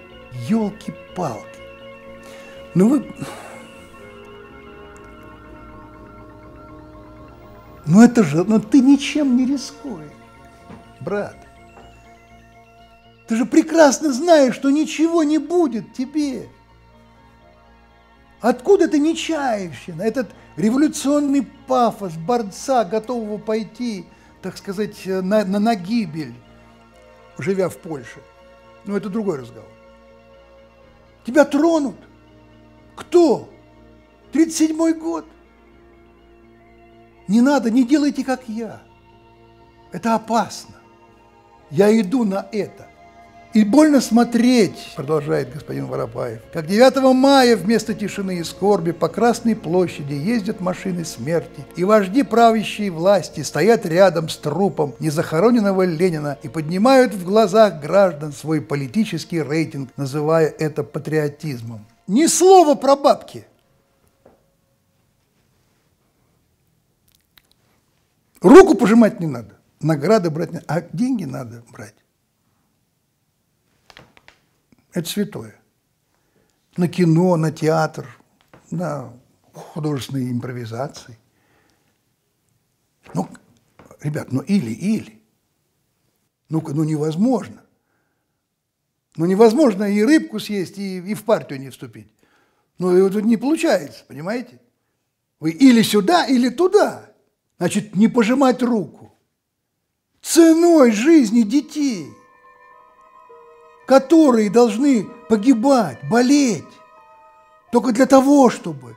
Елки-палки. 0.48 1.44
Ну 2.74 2.88
вы... 2.88 3.14
Ну 7.86 8.02
это 8.02 8.22
же, 8.22 8.44
ну 8.44 8.60
ты 8.60 8.80
ничем 8.80 9.36
не 9.36 9.46
рискуешь, 9.46 10.12
брат. 11.00 11.36
Ты 13.26 13.36
же 13.36 13.44
прекрасно 13.44 14.12
знаешь, 14.12 14.54
что 14.54 14.70
ничего 14.70 15.22
не 15.24 15.38
будет 15.38 15.92
тебе. 15.92 16.48
Откуда 18.40 18.87
эта 18.87 18.98
нечаевщина, 18.98 20.03
этот 20.03 20.31
революционный 20.57 21.42
пафос 21.66 22.14
борца, 22.14 22.85
готового 22.85 23.38
пойти, 23.38 24.07
так 24.40 24.57
сказать, 24.57 25.05
на, 25.05 25.44
на, 25.44 25.59
на 25.59 25.74
гибель, 25.74 26.35
живя 27.38 27.68
в 27.68 27.76
Польше? 27.76 28.20
Ну, 28.87 28.96
это 28.96 29.11
другой 29.11 29.40
разговор. 29.40 29.68
Тебя 31.26 31.44
тронут. 31.44 31.96
Кто? 32.96 33.50
37-й 34.33 34.94
год. 34.94 35.26
Не 37.29 37.42
надо, 37.42 37.70
не 37.70 37.85
делайте, 37.85 38.24
как 38.24 38.48
я. 38.48 38.81
Это 39.92 40.14
опасно. 40.14 40.76
Я 41.70 41.98
иду 42.00 42.24
на 42.24 42.48
это. 42.53 42.89
И 43.52 43.64
больно 43.64 44.00
смотреть, 44.00 44.92
продолжает 44.94 45.52
господин 45.52 45.86
Воропаев, 45.86 46.40
как 46.52 46.68
9 46.68 47.12
мая 47.16 47.56
вместо 47.56 47.94
тишины 47.94 48.38
и 48.38 48.44
скорби 48.44 48.92
по 48.92 49.08
Красной 49.08 49.56
площади 49.56 50.12
ездят 50.12 50.60
машины 50.60 51.04
смерти, 51.04 51.66
и 51.74 51.82
вожди 51.82 52.22
правящей 52.22 52.90
власти 52.90 53.40
стоят 53.40 53.84
рядом 53.84 54.28
с 54.28 54.36
трупом 54.36 54.94
незахороненного 55.00 55.82
Ленина 55.82 56.38
и 56.44 56.48
поднимают 56.48 57.12
в 57.12 57.24
глазах 57.24 57.80
граждан 57.80 58.32
свой 58.32 58.60
политический 58.60 59.42
рейтинг, 59.42 59.90
называя 59.96 60.46
это 60.46 60.84
патриотизмом. 60.84 61.84
Ни 62.06 62.26
слова 62.26 62.76
про 62.76 62.94
бабки. 62.94 63.46
Руку 68.40 68.76
пожимать 68.76 69.18
не 69.18 69.26
надо. 69.26 69.56
награды 69.80 70.30
брать, 70.30 70.50
а 70.68 70.82
деньги 70.92 71.24
надо 71.24 71.64
брать. 71.72 71.94
Это 74.92 75.09
святое. 75.09 75.61
На 76.76 76.88
кино, 76.88 77.37
на 77.37 77.53
театр, 77.53 78.07
на 78.70 79.12
художественные 79.53 80.31
импровизации. 80.31 81.18
Ну, 83.14 83.29
ребят, 84.00 84.33
ну 84.33 84.40
или-или. 84.40 85.20
Ну-ка, 86.48 86.72
ну 86.72 86.85
невозможно. 86.85 87.62
Ну 89.16 89.26
невозможно 89.26 89.85
и 89.85 90.03
рыбку 90.03 90.38
съесть, 90.38 90.79
и, 90.79 90.98
и 90.98 91.14
в 91.14 91.24
партию 91.24 91.61
не 91.61 91.70
вступить. 91.70 92.09
Ну 92.79 92.96
и 92.96 93.03
вот 93.03 93.14
не 93.22 93.37
получается, 93.37 94.05
понимаете? 94.07 94.61
Вы 95.38 95.50
или 95.50 95.83
сюда, 95.83 96.26
или 96.26 96.48
туда. 96.48 97.12
Значит, 97.59 97.94
не 97.94 98.09
пожимать 98.09 98.62
руку. 98.62 99.12
Ценой 100.22 100.92
жизни 100.92 101.42
детей, 101.42 102.07
которые 103.90 104.50
должны 104.50 105.09
погибать, 105.29 105.98
болеть, 106.09 106.62
только 107.72 107.90
для 107.90 108.07
того, 108.07 108.48
чтобы, 108.48 108.94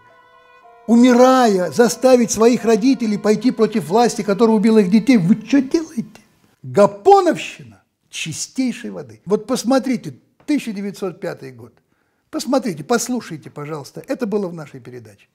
умирая, 0.85 1.71
заставить 1.71 2.29
своих 2.29 2.63
родителей 2.63 3.17
пойти 3.17 3.49
против 3.49 3.89
власти, 3.89 4.21
которая 4.21 4.55
убила 4.55 4.77
их 4.77 4.91
детей. 4.91 5.17
Вы 5.17 5.43
что 5.47 5.63
делаете? 5.63 6.21
Гапоновщина 6.61 7.81
чистейшей 8.11 8.91
воды. 8.91 9.19
Вот 9.25 9.47
посмотрите, 9.47 10.13
1905 10.43 11.55
год. 11.55 11.73
Посмотрите, 12.29 12.83
послушайте, 12.83 13.49
пожалуйста. 13.49 14.03
Это 14.07 14.27
было 14.27 14.47
в 14.47 14.53
нашей 14.53 14.79
передаче. 14.79 15.25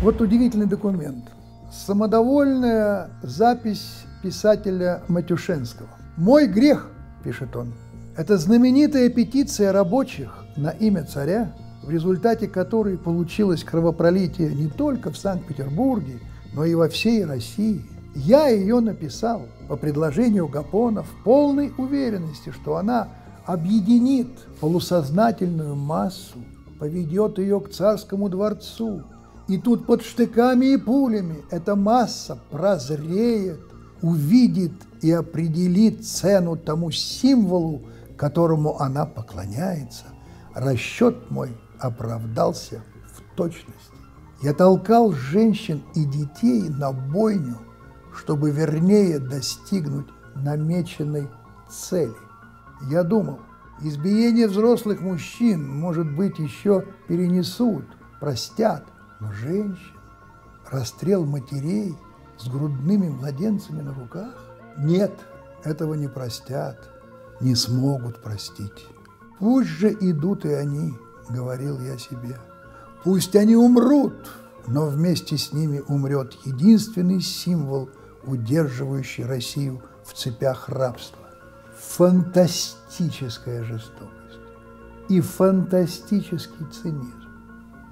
Вот 0.00 0.22
удивительный 0.22 0.66
документ. 0.66 1.30
Самодовольная 1.70 3.10
запись 3.22 4.04
писателя 4.22 5.02
Матюшенского. 5.08 5.90
«Мой 6.16 6.46
грех»,– 6.46 6.90
пишет 7.24 7.54
он,– 7.56 7.74
«это 8.16 8.38
знаменитая 8.38 9.08
петиция 9.08 9.72
рабочих 9.72 10.44
на 10.56 10.70
имя 10.70 11.04
царя, 11.04 11.54
в 11.82 11.90
результате 11.90 12.46
которой 12.46 12.96
получилось 12.96 13.64
кровопролитие 13.64 14.54
не 14.54 14.68
только 14.68 15.10
в 15.10 15.16
Санкт-Петербурге, 15.16 16.20
но 16.54 16.64
и 16.64 16.74
во 16.74 16.88
всей 16.88 17.24
России. 17.24 17.84
Я 18.14 18.48
ее 18.48 18.80
написал 18.80 19.42
по 19.68 19.76
предложению 19.76 20.48
Гапона 20.48 21.02
в 21.02 21.24
полной 21.24 21.72
уверенности, 21.78 22.50
что 22.50 22.76
она 22.76 23.08
объединит 23.46 24.28
полусознательную 24.60 25.74
массу, 25.74 26.38
поведет 26.78 27.38
ее 27.38 27.60
к 27.60 27.70
царскому 27.70 28.28
дворцу. 28.28 29.02
И 29.48 29.58
тут 29.58 29.86
под 29.86 30.02
штыками 30.02 30.66
и 30.66 30.76
пулями 30.76 31.38
эта 31.50 31.74
масса 31.74 32.38
прозреет, 32.50 33.60
увидит 34.02 34.72
и 35.00 35.10
определит 35.10 36.06
цену 36.06 36.56
тому 36.56 36.90
символу, 36.90 37.82
которому 38.16 38.80
она 38.80 39.06
поклоняется. 39.06 40.06
Расчет 40.54 41.30
мой 41.30 41.56
оправдался 41.80 42.82
в 43.14 43.36
точности. 43.36 43.96
Я 44.42 44.52
толкал 44.52 45.12
женщин 45.12 45.82
и 45.94 46.04
детей 46.04 46.68
на 46.68 46.92
бойню, 46.92 47.58
чтобы 48.14 48.50
вернее 48.50 49.18
достигнуть 49.18 50.08
намеченной 50.34 51.28
цели. 51.70 52.12
Я 52.88 53.04
думал, 53.04 53.38
избиение 53.80 54.48
взрослых 54.48 55.00
мужчин, 55.00 55.68
может 55.68 56.10
быть, 56.14 56.38
еще 56.38 56.84
перенесут, 57.08 57.84
простят, 58.20 58.84
но 59.20 59.32
женщин, 59.32 59.96
расстрел 60.70 61.24
матерей 61.24 61.96
с 62.38 62.48
грудными 62.48 63.08
младенцами 63.08 63.82
на 63.82 63.94
руках? 63.94 64.34
Нет, 64.76 65.12
этого 65.64 65.94
не 65.94 66.08
простят, 66.08 66.91
не 67.42 67.54
смогут 67.54 68.22
простить. 68.22 68.86
Пусть 69.38 69.68
же 69.68 69.92
идут 70.00 70.44
и 70.44 70.52
они, 70.52 70.94
говорил 71.28 71.80
я 71.80 71.98
себе. 71.98 72.38
Пусть 73.04 73.34
они 73.34 73.56
умрут, 73.56 74.14
но 74.68 74.86
вместе 74.86 75.36
с 75.36 75.52
ними 75.52 75.82
умрет 75.88 76.34
единственный 76.44 77.20
символ, 77.20 77.90
удерживающий 78.24 79.24
Россию 79.24 79.82
в 80.04 80.14
цепях 80.14 80.68
рабства. 80.68 81.18
Фантастическая 81.76 83.64
жестокость 83.64 84.12
и 85.08 85.20
фантастический 85.20 86.66
цинизм. 86.66 87.22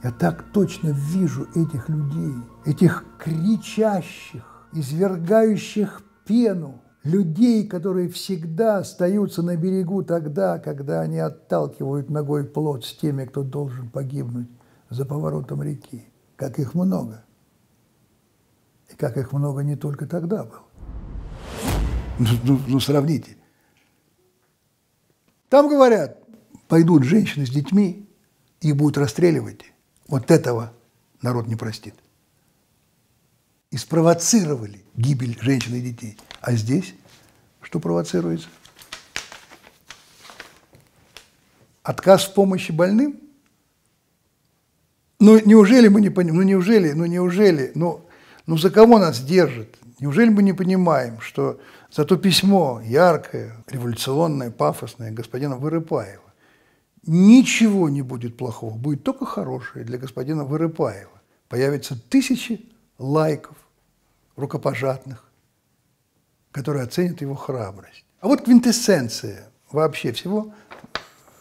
Я 0.02 0.12
так 0.12 0.44
точно 0.52 0.90
вижу 0.90 1.48
этих 1.54 1.88
людей, 1.88 2.36
этих 2.64 3.04
кричащих, 3.18 4.42
извергающих 4.72 6.00
пену, 6.24 6.82
людей, 7.04 7.66
которые 7.66 8.08
всегда 8.08 8.78
остаются 8.78 9.42
на 9.42 9.56
берегу 9.56 10.02
тогда, 10.02 10.58
когда 10.58 11.00
они 11.00 11.18
отталкивают 11.18 12.10
ногой 12.10 12.44
плод 12.44 12.84
с 12.84 12.92
теми, 12.94 13.24
кто 13.24 13.42
должен 13.42 13.88
погибнуть 13.88 14.48
за 14.90 15.04
поворотом 15.04 15.62
реки. 15.62 16.04
Как 16.36 16.58
их 16.58 16.74
много. 16.74 17.24
И 18.90 18.94
как 18.96 19.16
их 19.16 19.32
много 19.32 19.62
не 19.62 19.76
только 19.76 20.06
тогда 20.06 20.44
было. 20.44 20.62
Ну, 22.18 22.28
ну, 22.44 22.60
ну 22.66 22.80
сравните. 22.80 23.36
Там 25.48 25.68
говорят, 25.68 26.18
пойдут 26.68 27.04
женщины 27.04 27.46
с 27.46 27.50
детьми, 27.50 28.08
их 28.60 28.76
будут 28.76 28.98
расстреливать. 28.98 29.64
Вот 30.06 30.30
этого 30.30 30.72
народ 31.22 31.46
не 31.46 31.56
простит. 31.56 31.94
И 33.70 33.76
спровоцировали 33.76 34.84
гибель 34.94 35.38
женщин 35.40 35.74
и 35.74 35.80
детей– 35.80 36.18
а 36.40 36.52
здесь 36.52 36.94
что 37.62 37.80
провоцируется? 37.80 38.48
Отказ 41.82 42.24
в 42.24 42.34
помощи 42.34 42.72
больным? 42.72 43.20
Ну, 45.18 45.38
неужели 45.44 45.88
мы 45.88 46.00
не 46.00 46.10
понимаем, 46.10 46.38
ну, 46.38 46.42
неужели, 46.42 46.92
ну, 46.92 47.04
неужели, 47.06 47.72
ну, 47.74 48.06
ну, 48.46 48.56
за 48.56 48.70
кого 48.70 48.98
нас 48.98 49.20
держат? 49.20 49.68
Неужели 49.98 50.30
мы 50.30 50.42
не 50.42 50.54
понимаем, 50.54 51.20
что 51.20 51.60
за 51.92 52.04
то 52.04 52.16
письмо 52.16 52.80
яркое, 52.84 53.54
революционное, 53.66 54.50
пафосное 54.50 55.10
господина 55.10 55.56
Вырыпаева 55.56 56.30
ничего 57.06 57.88
не 57.88 58.02
будет 58.02 58.36
плохого, 58.36 58.74
будет 58.74 59.04
только 59.04 59.24
хорошее 59.24 59.84
для 59.84 59.98
господина 59.98 60.44
Вырыпаева. 60.44 61.20
Появятся 61.48 61.98
тысячи 62.08 62.68
лайков, 62.98 63.56
рукопожатных, 64.36 65.24
которые 66.52 66.84
оценят 66.84 67.20
его 67.20 67.34
храбрость. 67.34 68.04
А 68.20 68.28
вот 68.28 68.42
квинтэссенция 68.42 69.48
вообще 69.70 70.12
всего 70.12 70.52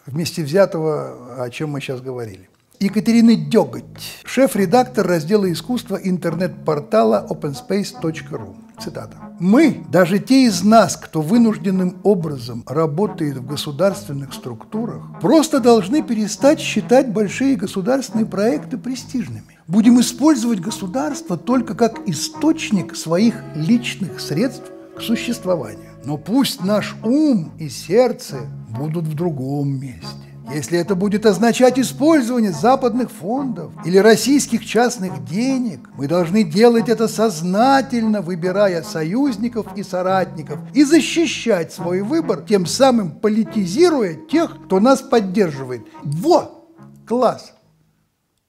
вместе 0.06 0.42
взятого, 0.42 1.42
о 1.42 1.50
чем 1.50 1.70
мы 1.70 1.80
сейчас 1.80 2.00
говорили. 2.00 2.48
Екатерина 2.82 3.34
Деготь, 3.36 4.22
шеф-редактор 4.24 5.06
раздела 5.06 5.52
искусства 5.52 6.00
интернет-портала 6.02 7.26
openspace.ru. 7.28 8.56
Цитата. 8.82 9.18
«Мы, 9.38 9.84
даже 9.90 10.18
те 10.18 10.46
из 10.46 10.62
нас, 10.62 10.96
кто 10.96 11.20
вынужденным 11.20 11.98
образом 12.02 12.64
работает 12.66 13.36
в 13.36 13.46
государственных 13.46 14.32
структурах, 14.32 15.02
просто 15.20 15.60
должны 15.60 16.02
перестать 16.02 16.58
считать 16.58 17.12
большие 17.12 17.56
государственные 17.56 18.24
проекты 18.24 18.78
престижными. 18.78 19.58
Будем 19.66 20.00
использовать 20.00 20.60
государство 20.60 21.36
только 21.36 21.74
как 21.74 22.08
источник 22.08 22.96
своих 22.96 23.34
личных 23.54 24.20
средств 24.20 24.72
существованию. 25.02 25.90
Но 26.04 26.16
пусть 26.16 26.64
наш 26.64 26.96
ум 27.02 27.52
и 27.58 27.68
сердце 27.68 28.40
будут 28.68 29.04
в 29.04 29.14
другом 29.14 29.78
месте. 29.80 30.30
Если 30.52 30.78
это 30.78 30.96
будет 30.96 31.26
означать 31.26 31.78
использование 31.78 32.50
западных 32.50 33.12
фондов 33.12 33.72
или 33.84 33.98
российских 33.98 34.66
частных 34.66 35.24
денег, 35.24 35.88
мы 35.96 36.08
должны 36.08 36.42
делать 36.42 36.88
это 36.88 37.06
сознательно, 37.06 38.20
выбирая 38.20 38.82
союзников 38.82 39.66
и 39.76 39.84
соратников, 39.84 40.58
и 40.74 40.82
защищать 40.82 41.72
свой 41.72 42.02
выбор, 42.02 42.42
тем 42.42 42.66
самым 42.66 43.12
политизируя 43.12 44.14
тех, 44.14 44.64
кто 44.64 44.80
нас 44.80 45.00
поддерживает. 45.02 45.82
Вот! 46.02 46.74
Класс! 47.06 47.52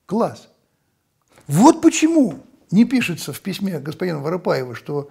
Класс! 0.08 0.50
Вот 1.48 1.82
почему 1.82 2.40
не 2.72 2.86
пишется 2.86 3.32
в 3.32 3.42
письме 3.42 3.80
господина 3.80 4.20
Воропаева, 4.20 4.74
что 4.74 5.10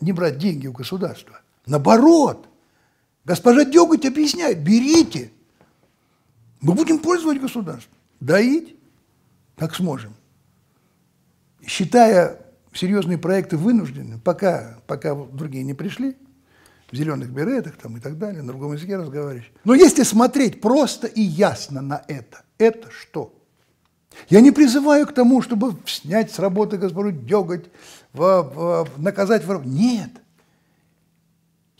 не 0.00 0.12
брать 0.12 0.38
деньги 0.38 0.66
у 0.66 0.72
государства. 0.72 1.40
Наоборот, 1.66 2.48
госпожа 3.24 3.64
Деготь 3.64 4.04
объясняет, 4.04 4.62
берите, 4.62 5.30
мы 6.60 6.74
будем 6.74 6.98
пользовать 6.98 7.40
государством, 7.40 7.94
доить, 8.20 8.76
как 9.56 9.74
сможем. 9.74 10.14
Считая 11.66 12.38
серьезные 12.72 13.18
проекты 13.18 13.56
вынуждены, 13.56 14.18
пока, 14.18 14.78
пока 14.86 15.14
другие 15.14 15.64
не 15.64 15.74
пришли, 15.74 16.16
в 16.90 16.96
зеленых 16.96 17.30
беретах 17.30 17.76
там 17.76 17.96
и 17.96 18.00
так 18.00 18.18
далее, 18.18 18.42
на 18.42 18.48
другом 18.48 18.74
языке 18.74 18.96
разговариваешь. 18.96 19.50
Но 19.64 19.74
если 19.74 20.02
смотреть 20.02 20.60
просто 20.60 21.06
и 21.06 21.22
ясно 21.22 21.80
на 21.80 22.04
это, 22.06 22.44
это 22.58 22.90
что? 22.90 23.34
Я 24.28 24.40
не 24.40 24.50
призываю 24.50 25.06
к 25.06 25.12
тому, 25.12 25.42
чтобы 25.42 25.76
снять 25.86 26.32
с 26.32 26.38
работы 26.38 26.76
госпожу 26.76 27.10
Деготь, 27.10 27.66
в, 28.12 28.42
в, 28.42 28.88
наказать 28.98 29.44
воров. 29.44 29.64
Нет. 29.64 30.10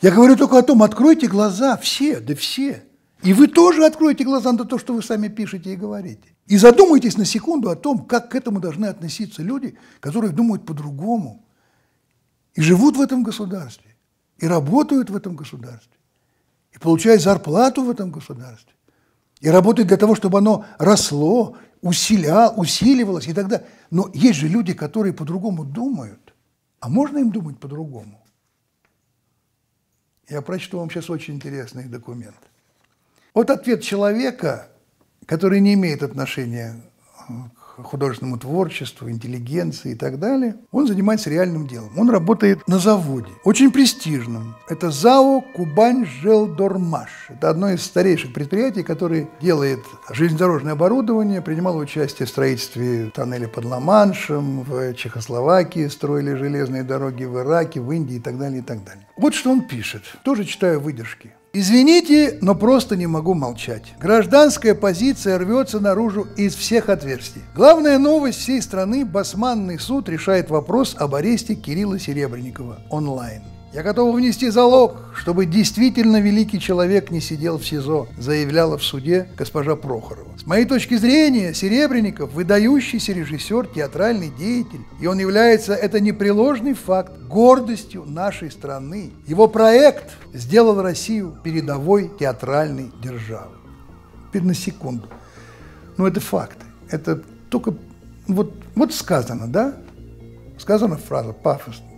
Я 0.01 0.11
говорю 0.11 0.37
только 0.37 0.59
о 0.59 0.63
том, 0.63 0.83
откройте 0.83 1.29
глаза, 1.29 1.77
все, 1.77 2.21
да 2.21 2.35
все. 2.35 2.85
И 3.23 3.33
вы 3.33 3.47
тоже 3.47 3.85
откройте 3.85 4.25
глаза 4.25 4.53
на 4.53 4.65
то, 4.65 4.79
что 4.79 4.95
вы 4.95 5.03
сами 5.03 5.29
пишете 5.29 5.73
и 5.73 5.77
говорите. 5.77 6.35
И 6.47 6.57
задумайтесь 6.57 7.17
на 7.17 7.25
секунду 7.25 7.71
о 7.71 7.77
том, 7.77 8.05
как 8.05 8.31
к 8.31 8.35
этому 8.35 8.61
должны 8.61 8.87
относиться 8.87 9.43
люди, 9.43 9.79
которые 10.01 10.33
думают 10.33 10.67
по-другому, 10.67 11.45
и 12.55 12.61
живут 12.61 12.97
в 12.97 13.01
этом 13.01 13.23
государстве, 13.23 13.97
и 14.39 14.47
работают 14.47 15.09
в 15.09 15.17
этом 15.17 15.37
государстве, 15.37 15.97
и 16.73 16.79
получают 16.79 17.23
зарплату 17.23 17.85
в 17.85 17.91
этом 17.91 18.11
государстве, 18.11 18.73
и 19.41 19.49
работают 19.49 19.89
для 19.89 19.97
того, 19.97 20.17
чтобы 20.17 20.39
оно 20.39 20.65
росло, 20.79 21.57
усиля, 21.83 22.51
усиливалось 22.51 23.27
и 23.29 23.35
так 23.35 23.49
далее. 23.49 23.67
Но 23.91 24.11
есть 24.15 24.39
же 24.39 24.49
люди, 24.49 24.73
которые 24.73 25.13
по-другому 25.13 25.65
думают. 25.65 26.35
А 26.81 26.89
можно 26.89 27.19
им 27.19 27.31
думать 27.31 27.59
по-другому? 27.59 28.25
Я 30.29 30.41
прочту 30.41 30.79
вам 30.79 30.91
сейчас 30.91 31.11
очень 31.11 31.35
интересный 31.35 31.85
документ. 31.85 32.37
Вот 33.35 33.51
ответ 33.51 33.83
человека, 33.83 34.69
который 35.27 35.61
не 35.61 35.75
имеет 35.75 36.03
отношения 36.03 36.81
к 37.55 37.62
художественному 37.77 38.39
творчеству, 38.39 39.11
интеллигенции 39.11 39.93
и 39.93 39.95
так 39.95 40.19
далее, 40.19 40.57
он 40.71 40.87
занимается 40.87 41.31
реальным 41.31 41.67
делом. 41.67 41.91
Он 41.97 42.11
работает 42.11 42.67
на 42.69 42.79
заводе, 42.79 43.31
очень 43.45 43.71
престижном. 43.71 44.57
Это 44.69 44.91
ЗАО 44.91 45.43
«Кубань 45.55 46.07
Желдормаш». 46.07 47.31
Это 47.31 47.51
одно 47.51 47.71
из 47.71 47.83
старейших 47.83 48.33
предприятий, 48.33 48.83
которое 48.83 49.29
делает 49.41 49.81
железнодорожное 50.11 50.73
оборудование, 50.73 51.41
принимало 51.43 51.79
участие 51.79 52.27
в 52.27 52.31
строительстве 52.31 53.11
тоннеля 53.15 53.49
под 53.49 53.65
Ла-Маншем, 53.65 54.63
в 54.63 54.95
Чехословакии 54.95 55.87
строили 55.89 56.35
железные 56.35 56.83
дороги, 56.83 57.25
в 57.25 57.39
Ираке, 57.39 57.81
в 57.81 57.91
Индии 57.93 58.17
и 58.17 58.21
так 58.21 58.39
далее, 58.39 58.61
и 58.61 58.63
так 58.63 58.85
далее. 58.85 59.07
Вот 59.17 59.35
что 59.35 59.51
он 59.51 59.67
пишет. 59.67 60.03
Тоже 60.25 60.45
читаю 60.45 60.81
выдержки. 60.81 61.33
Извините, 61.55 62.39
но 62.41 62.55
просто 62.55 62.97
не 62.97 63.07
могу 63.07 63.35
молчать. 63.35 63.93
Гражданская 64.01 64.75
позиция 64.75 65.39
рвется 65.39 65.81
наружу 65.81 66.27
из 66.35 66.55
всех 66.55 66.89
отверстий. 66.89 67.43
Главная 67.55 67.99
новость 67.99 68.39
всей 68.39 68.63
страны– 68.63 69.05
Басманный 69.13 69.79
суд 69.79 70.09
решает 70.09 70.49
вопрос 70.49 70.97
об 70.99 71.15
аресте 71.15 71.55
Кирилла 71.55 71.99
Серебренникова 71.99 72.79
онлайн. 72.89 73.43
«Я 73.73 73.83
готова 73.83 74.15
внести 74.15 74.51
залог, 74.51 74.97
чтобы 75.15 75.47
действительно 75.47 76.21
великий 76.21 76.61
человек 76.61 77.11
не 77.11 77.23
сидел 77.23 77.57
в 77.57 77.67
СИЗО», 77.67 78.07
заявляла 78.19 78.77
в 78.77 78.85
суде 78.85 79.29
госпожа 79.35 79.77
Прохорова. 79.77 80.29
С 80.39 80.45
моей 80.45 80.67
точки 80.67 80.97
зрения, 80.97 81.55
Серебренников– 81.55 82.33
выдающийся 82.35 83.15
режиссер, 83.15 83.69
театральный 83.69 84.29
деятель, 84.29 84.83
и 85.01 85.07
он 85.07 85.19
является, 85.19 85.73
это 85.73 86.01
непреложный 86.01 86.75
факт, 86.75 87.19
гордостью 87.23 88.05
нашей 88.05 88.51
страны. 88.51 89.11
Его 89.27 89.49
проект 89.49 90.19
сделал 90.35 90.83
Россию 90.83 91.39
передовой 91.43 92.11
театральной 92.21 92.93
державой. 93.03 93.57
Теперь 94.29 94.43
на 94.43 94.55
секунду. 94.55 95.09
Но 95.97 96.07
это 96.07 96.21
факты. 96.21 96.67
Это 96.91 97.23
только 97.49 97.75
вот, 98.27 98.53
вот 98.75 98.93
сказано, 98.93 99.47
да? 99.47 99.77
Сказана 100.59 100.99
фраза 100.99 101.33
пафосная 101.33 101.92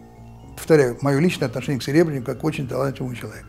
повторяю, 0.55 0.99
мое 1.01 1.19
личное 1.19 1.47
отношение 1.47 1.81
к 1.81 1.83
Серебрянику 1.83 2.27
как 2.27 2.41
к 2.41 2.45
очень 2.45 2.67
талантливому 2.69 3.15
человеку. 3.15 3.49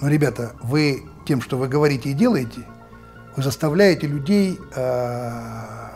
Но, 0.00 0.08
ребята, 0.08 0.52
вы 0.62 1.02
тем, 1.26 1.40
что 1.42 1.58
вы 1.58 1.68
говорите 1.68 2.10
и 2.10 2.12
делаете, 2.14 2.62
вы 3.36 3.42
заставляете 3.42 4.06
людей 4.06 4.58
э, 4.74 5.88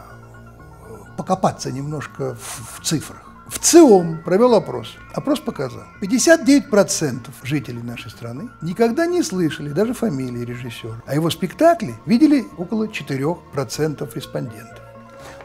покопаться 1.16 1.70
немножко 1.70 2.34
в, 2.34 2.78
в 2.78 2.84
цифрах. 2.84 3.22
В 3.48 3.58
ЦИОМ 3.58 4.22
провел 4.24 4.54
опрос. 4.54 4.96
Опрос 5.12 5.40
показал, 5.40 5.84
59% 6.00 7.28
жителей 7.42 7.82
нашей 7.82 8.10
страны 8.10 8.48
никогда 8.62 9.06
не 9.06 9.22
слышали 9.22 9.70
даже 9.70 9.92
фамилии 9.92 10.44
режиссера, 10.44 11.02
а 11.06 11.14
его 11.14 11.28
спектакли 11.28 11.94
видели 12.06 12.44
около 12.56 12.86
4% 12.86 14.10
респондентов. 14.14 14.80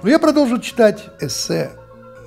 Но 0.04 0.10
я 0.10 0.20
продолжу 0.20 0.60
читать 0.60 1.10
эссе 1.20 1.72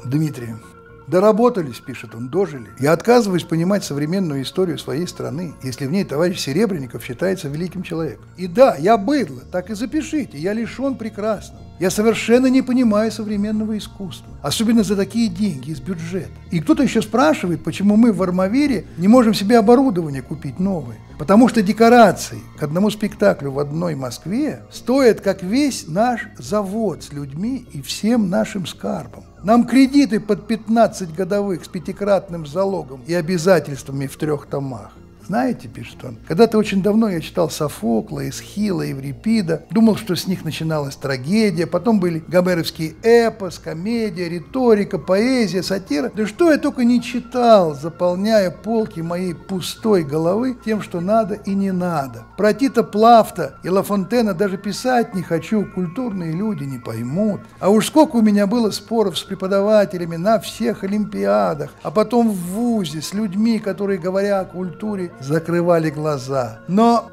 Дмитрия 0.04 0.58
Доработались, 1.06 1.80
пишет 1.80 2.14
он, 2.14 2.28
дожили. 2.28 2.70
Я 2.78 2.92
отказываюсь 2.92 3.44
понимать 3.44 3.84
современную 3.84 4.42
историю 4.42 4.78
своей 4.78 5.06
страны, 5.06 5.54
если 5.62 5.86
в 5.86 5.90
ней 5.90 6.04
товарищ 6.04 6.40
Серебренников 6.40 7.04
считается 7.04 7.48
великим 7.48 7.82
человеком. 7.82 8.24
И 8.36 8.46
да, 8.46 8.76
я 8.76 8.96
быдло, 8.96 9.42
так 9.50 9.70
и 9.70 9.74
запишите, 9.74 10.38
я 10.38 10.52
лишен 10.52 10.96
прекрасного. 10.96 11.69
Я 11.80 11.88
совершенно 11.88 12.48
не 12.48 12.60
понимаю 12.60 13.10
современного 13.10 13.78
искусства, 13.78 14.28
особенно 14.42 14.82
за 14.82 14.96
такие 14.96 15.28
деньги 15.28 15.70
из 15.70 15.80
бюджета. 15.80 16.28
И 16.50 16.60
кто-то 16.60 16.82
еще 16.82 17.00
спрашивает, 17.00 17.64
почему 17.64 17.96
мы 17.96 18.12
в 18.12 18.22
Армавире 18.22 18.84
не 18.98 19.08
можем 19.08 19.32
себе 19.32 19.58
оборудование 19.58 20.20
купить 20.20 20.60
новое. 20.60 20.98
Потому 21.18 21.48
что 21.48 21.62
декорации 21.62 22.40
к 22.58 22.62
одному 22.62 22.90
спектаклю 22.90 23.52
в 23.52 23.58
одной 23.58 23.94
Москве 23.94 24.60
стоят, 24.70 25.22
как 25.22 25.42
весь 25.42 25.88
наш 25.88 26.28
завод 26.36 27.02
с 27.02 27.14
людьми 27.14 27.66
и 27.72 27.80
всем 27.80 28.28
нашим 28.28 28.66
скарбом. 28.66 29.24
Нам 29.42 29.66
кредиты 29.66 30.20
под 30.20 30.46
15 30.46 31.14
годовых 31.14 31.64
с 31.64 31.68
пятикратным 31.68 32.46
залогом 32.46 33.00
и 33.06 33.14
обязательствами 33.14 34.06
в 34.06 34.18
трех 34.18 34.44
томах. 34.44 34.92
Знаете, 35.30 35.68
пишет 35.68 36.02
он, 36.02 36.18
когда-то 36.26 36.58
очень 36.58 36.82
давно 36.82 37.08
я 37.08 37.20
читал 37.20 37.48
Софокла, 37.50 38.28
Эсхила, 38.28 38.82
Еврипида, 38.82 39.62
думал, 39.70 39.94
что 39.94 40.16
с 40.16 40.26
них 40.26 40.44
начиналась 40.44 40.96
трагедия, 40.96 41.68
потом 41.68 42.00
были 42.00 42.20
гомеровские 42.26 42.96
эпос, 43.04 43.60
комедия, 43.60 44.28
риторика, 44.28 44.98
поэзия, 44.98 45.62
сатира. 45.62 46.10
Да 46.12 46.26
что 46.26 46.50
я 46.50 46.58
только 46.58 46.82
не 46.82 47.00
читал, 47.00 47.76
заполняя 47.76 48.50
полки 48.50 49.02
моей 49.02 49.34
пустой 49.34 50.02
головы 50.02 50.58
тем, 50.64 50.82
что 50.82 51.00
надо 51.00 51.34
и 51.34 51.54
не 51.54 51.70
надо. 51.70 52.24
Про 52.36 52.52
Тита 52.52 52.82
Плафта 52.82 53.54
и 53.62 53.68
Ла 53.68 53.84
Фонтена 53.84 54.34
даже 54.34 54.58
писать 54.58 55.14
не 55.14 55.22
хочу, 55.22 55.64
культурные 55.64 56.32
люди 56.32 56.64
не 56.64 56.80
поймут. 56.80 57.42
А 57.60 57.70
уж 57.70 57.86
сколько 57.86 58.16
у 58.16 58.20
меня 58.20 58.48
было 58.48 58.72
споров 58.72 59.16
с 59.16 59.22
преподавателями 59.22 60.16
на 60.16 60.40
всех 60.40 60.82
олимпиадах, 60.82 61.70
а 61.84 61.92
потом 61.92 62.30
в 62.30 62.34
ВУЗе 62.34 63.00
с 63.00 63.14
людьми, 63.14 63.60
которые, 63.60 64.00
говоря 64.00 64.40
о 64.40 64.44
культуре, 64.44 65.12
закрывали 65.20 65.90
глаза. 65.90 66.60
Но, 66.68 67.10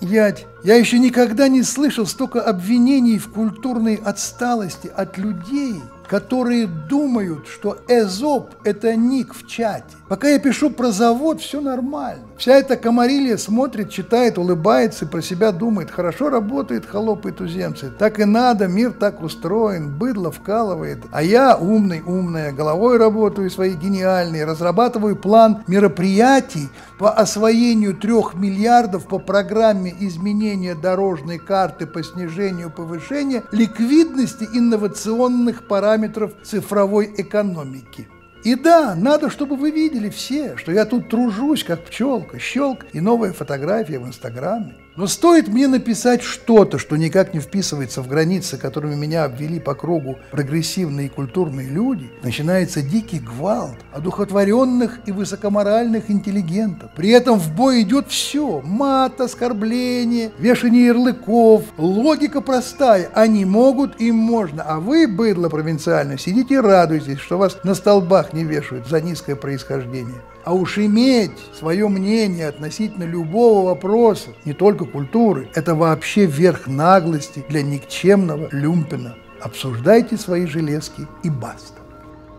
Ядь, 0.00 0.46
я 0.62 0.76
еще 0.76 0.98
никогда 0.98 1.48
не 1.48 1.62
слышал 1.62 2.06
столько 2.06 2.42
обвинений 2.42 3.18
в 3.18 3.30
культурной 3.30 3.96
отсталости 3.96 4.90
от 4.94 5.16
людей, 5.18 5.80
которые 6.06 6.66
думают, 6.66 7.46
что 7.48 7.78
Эзоп– 7.88 8.54
это 8.64 8.94
ник 8.96 9.34
в 9.34 9.46
чате. 9.46 9.96
Пока 10.08 10.28
я 10.28 10.38
пишу 10.38 10.70
про 10.70 10.92
завод, 10.92 11.40
все 11.40 11.60
нормально. 11.60 12.22
Вся 12.38 12.54
эта 12.54 12.76
комарилья 12.76 13.36
смотрит, 13.38 13.90
читает, 13.90 14.38
улыбается 14.38 15.04
и 15.04 15.08
про 15.08 15.20
себя 15.20 15.50
думает. 15.50 15.90
Хорошо 15.90 16.28
работает 16.28 16.86
холопы 16.86 17.30
и 17.30 17.32
туземцы. 17.32 17.90
Так 17.90 18.20
и 18.20 18.24
надо, 18.24 18.68
мир 18.68 18.92
так 18.92 19.20
устроен, 19.20 19.90
быдло 19.98 20.30
вкалывает. 20.30 20.98
А 21.10 21.22
я 21.24 21.56
умный, 21.56 22.02
умная, 22.06 22.52
головой 22.52 22.98
работаю 22.98 23.50
свои 23.50 23.72
гениальные, 23.72 24.44
разрабатываю 24.44 25.16
план 25.16 25.64
мероприятий 25.66 26.68
по 26.98 27.10
освоению 27.10 27.96
трех 27.96 28.34
миллиардов 28.34 29.06
по 29.06 29.18
программе 29.18 29.94
изменения 29.98 30.74
дорожной 30.76 31.38
карты 31.38 31.86
по 31.86 32.02
снижению 32.04 32.70
повышения 32.70 33.42
ликвидности 33.50 34.46
инновационных 34.52 35.66
параметров 35.66 35.95
цифровой 36.42 37.12
экономики. 37.16 38.08
И 38.44 38.54
да, 38.54 38.94
надо, 38.94 39.28
чтобы 39.28 39.56
вы 39.56 39.70
видели 39.70 40.08
все, 40.08 40.56
что 40.56 40.70
я 40.70 40.84
тут 40.84 41.08
тружусь, 41.08 41.64
как 41.64 41.84
пчелка, 41.84 42.38
щелк 42.38 42.86
и 42.92 43.00
новая 43.00 43.32
фотография 43.32 43.98
в 43.98 44.06
Инстаграме. 44.06 44.76
Но 44.96 45.06
стоит 45.06 45.48
мне 45.48 45.68
написать 45.68 46.22
что-то, 46.22 46.78
что 46.78 46.96
никак 46.96 47.34
не 47.34 47.40
вписывается 47.40 48.00
в 48.00 48.08
границы, 48.08 48.56
которыми 48.56 48.94
меня 48.94 49.24
обвели 49.24 49.60
по 49.60 49.74
кругу 49.74 50.18
прогрессивные 50.30 51.06
и 51.06 51.10
культурные 51.10 51.68
люди, 51.68 52.10
начинается 52.22 52.80
дикий 52.80 53.18
гвалт 53.18 53.76
одухотворенных 53.92 55.00
и 55.04 55.12
высокоморальных 55.12 56.10
интеллигентов. 56.10 56.90
При 56.96 57.10
этом 57.10 57.38
в 57.38 57.54
бой 57.54 57.82
идет 57.82 58.08
все– 58.08 58.62
мат, 58.64 59.20
оскорбление, 59.20 60.32
вешание 60.38 60.86
ярлыков. 60.86 61.64
Логика 61.76 62.40
простая– 62.40 63.10
они 63.14 63.44
могут, 63.44 64.00
им 64.00 64.16
можно, 64.16 64.62
а 64.62 64.80
вы, 64.80 65.06
быдло 65.06 65.50
провинциально, 65.50 66.16
сидите 66.16 66.54
и 66.54 66.58
радуйтесь, 66.58 67.18
что 67.18 67.36
вас 67.36 67.58
на 67.64 67.74
столбах 67.74 68.32
не 68.32 68.44
вешают 68.44 68.88
за 68.88 69.02
низкое 69.02 69.36
происхождение. 69.36 70.22
А 70.46 70.52
уж 70.54 70.78
иметь 70.78 71.36
свое 71.58 71.88
мнение 71.88 72.46
относительно 72.46 73.02
любого 73.02 73.66
вопроса, 73.66 74.30
не 74.44 74.52
только 74.52 74.84
культуры, 74.84 75.50
это 75.56 75.74
вообще 75.74 76.24
верх 76.24 76.68
наглости 76.68 77.44
для 77.48 77.64
никчемного 77.64 78.48
люмпина. 78.52 79.16
Обсуждайте 79.40 80.16
свои 80.16 80.46
железки 80.46 81.08
и 81.24 81.30
баста. 81.30 81.80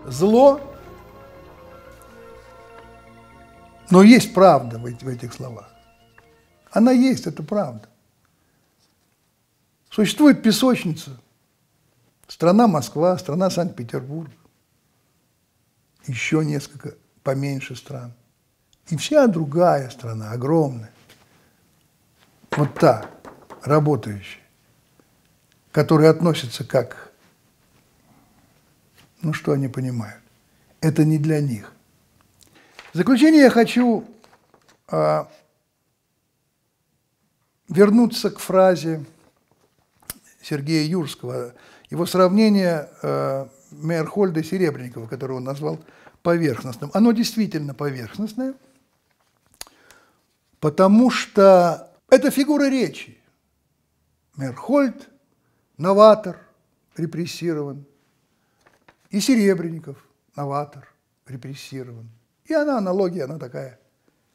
Зло, 0.06 0.62
но 3.90 4.02
есть 4.04 4.34
правда 4.34 4.80
в 4.80 4.86
этих 4.86 5.34
словах. 5.34 5.70
Она 6.72 6.94
есть, 6.94 7.28
это 7.28 7.44
правда. 7.44 7.90
Существует 9.90 10.42
песочница, 10.42 11.20
страна 12.30 12.70
Москва, 12.70 13.18
страна 13.18 13.50
Санкт-Петербург, 13.50 14.32
еще 16.08 16.46
несколько 16.46 16.96
поменьше 17.28 17.76
стран. 17.76 18.14
И 18.88 18.96
вся 18.96 19.28
другая 19.28 19.90
страна, 19.90 20.32
огромная, 20.32 20.94
вот 22.52 22.74
та, 22.76 23.06
работающая, 23.64 24.44
которая 25.74 26.10
относится 26.10 26.64
как, 26.64 27.12
ну 29.22 29.34
что 29.34 29.52
они 29.52 29.68
понимают, 29.68 30.24
это 30.80 31.04
не 31.04 31.18
для 31.18 31.42
них. 31.42 31.74
В 32.94 32.98
заключение 32.98 33.42
я 33.42 33.50
хочу 33.50 34.06
а, 34.88 35.30
вернуться 37.68 38.30
к 38.30 38.40
фразе 38.40 39.04
Сергея 40.42 40.88
Юрского, 40.88 41.54
его 41.90 42.06
сравнение 42.06 42.90
э, 43.02 43.48
Мейерхольда 43.72 44.40
и 44.40 44.44
Серебренникова, 44.44 45.08
которое 45.08 45.34
он 45.34 45.44
назвал 45.44 45.78
поверхностным. 46.28 46.92
Оно 46.94 47.14
действительно 47.14 47.74
поверхностное, 47.74 48.54
потому 50.60 51.10
что 51.10 51.90
это 52.10 52.32
фигура 52.32 52.68
речи. 52.68 53.18
Мейерхольд– 54.36 55.08
новатор, 55.78 56.38
репрессирован, 56.98 57.86
и 59.10 59.22
Серебренников– 59.22 60.06
новатор, 60.36 60.94
репрессирован. 61.28 62.10
И 62.44 62.54
она, 62.54 62.80
аналогия, 62.80 63.24
она 63.24 63.40
такая 63.40 63.80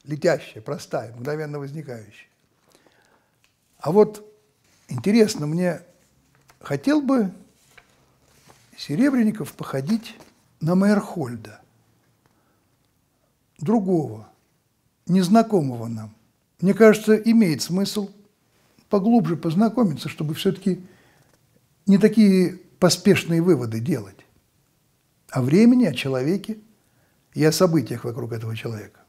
летящая, 0.05 0.62
простая, 0.62 1.14
мгновенно 1.14 1.59
возникающая. 1.59 2.30
А 3.76 3.93
вот 3.93 4.26
интересно, 4.88 5.47
мне 5.47 5.82
хотел 6.59 7.03
бы 7.03 7.30
Серебренников 8.78 9.53
походить 9.53 10.16
на 10.62 10.74
Мейерхольда, 10.74 11.62
другого, 13.63 14.29
незнакомого 15.07 15.89
нам. 15.89 16.15
Мне 16.61 16.75
кажется, 16.75 17.17
имеет 17.17 17.63
смысл 17.63 18.11
поглубже 18.89 19.37
познакомиться, 19.37 20.09
чтобы 20.09 20.35
все-таки 20.35 20.85
не 21.87 21.99
такие 21.99 22.59
поспешные 22.79 23.41
выводы 23.41 23.81
делать 23.81 24.27
о 25.31 25.41
времени, 25.43 25.87
о 25.87 25.95
человеке 25.95 26.59
и 27.33 27.45
о 27.45 27.53
событиях 27.53 28.05
вокруг 28.05 28.33
этого 28.33 28.55
человека. 28.55 29.01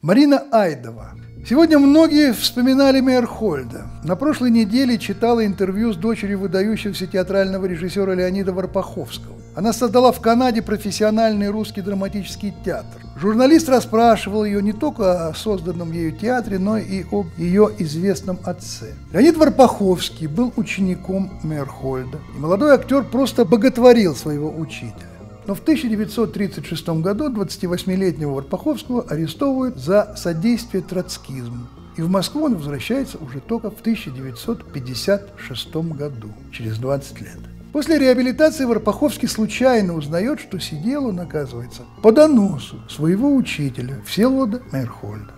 Марина 0.00 0.46
Айдова. 0.52 1.14
Сегодня 1.48 1.78
многие 1.78 2.34
вспоминали 2.34 3.00
Мейерхольда. 3.00 3.86
На 4.04 4.16
прошлой 4.16 4.50
неделе 4.50 4.98
читала 4.98 5.44
интервью 5.46 5.94
с 5.94 5.96
дочерью 5.96 6.40
выдающегося 6.40 7.06
театрального 7.06 7.64
режиссера 7.64 8.14
Леонида 8.14 8.52
Варпаховского. 8.52 9.43
Она 9.56 9.72
создала 9.72 10.10
в 10.10 10.20
Канаде 10.20 10.62
профессиональный 10.62 11.48
русский 11.48 11.80
драматический 11.80 12.52
театр. 12.64 13.00
Журналист 13.16 13.68
расспрашивал 13.68 14.44
ее 14.44 14.60
не 14.60 14.72
только 14.72 15.28
о 15.28 15.34
созданном 15.34 15.92
ею 15.92 16.10
театре, 16.10 16.58
но 16.58 16.76
и 16.76 17.04
об 17.12 17.26
ее 17.38 17.70
известном 17.78 18.40
отце. 18.44 18.94
Леонид 19.12 19.36
Варпаховский 19.36 20.26
был 20.26 20.52
учеником 20.56 21.38
Мейерхольда, 21.44 22.18
и 22.36 22.38
молодой 22.38 22.74
актер 22.74 23.04
просто 23.04 23.44
боготворил 23.44 24.16
своего 24.16 24.50
учителя. 24.50 25.06
Но 25.46 25.54
в 25.54 25.60
1936 25.60 26.88
году 27.00 27.30
28-летнего 27.30 28.34
Варпаховского 28.34 29.02
арестовывают 29.02 29.76
за 29.76 30.14
содействие 30.16 30.82
троцкизму. 30.82 31.68
И 31.96 32.02
в 32.02 32.10
Москву 32.10 32.42
он 32.44 32.56
возвращается 32.56 33.18
уже 33.18 33.38
только 33.38 33.70
в 33.70 33.78
1956 33.80 35.74
году, 35.74 36.30
через 36.50 36.78
20 36.78 37.20
лет. 37.20 37.38
После 37.74 37.98
реабилитации 37.98 38.66
Варпаховский 38.66 39.26
случайно 39.26 39.94
узнает, 39.94 40.38
что 40.38 40.60
сидел 40.60 41.06
он, 41.06 41.18
оказывается, 41.18 41.82
по 42.04 42.12
доносу 42.12 42.80
своего 42.88 43.34
учителя 43.34 44.00
Всеволода 44.06 44.62
Мейерхольда. 44.70 45.32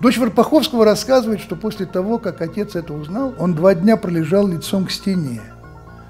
Дочь 0.00 0.16
Варпаховского 0.16 0.86
рассказывает, 0.86 1.42
что 1.42 1.54
после 1.54 1.84
того, 1.84 2.16
как 2.16 2.40
отец 2.40 2.76
это 2.76 2.94
узнал, 2.94 3.34
он 3.38 3.54
два 3.54 3.74
дня 3.74 3.98
пролежал 3.98 4.48
лицом 4.48 4.86
к 4.86 4.90
стене, 4.90 5.42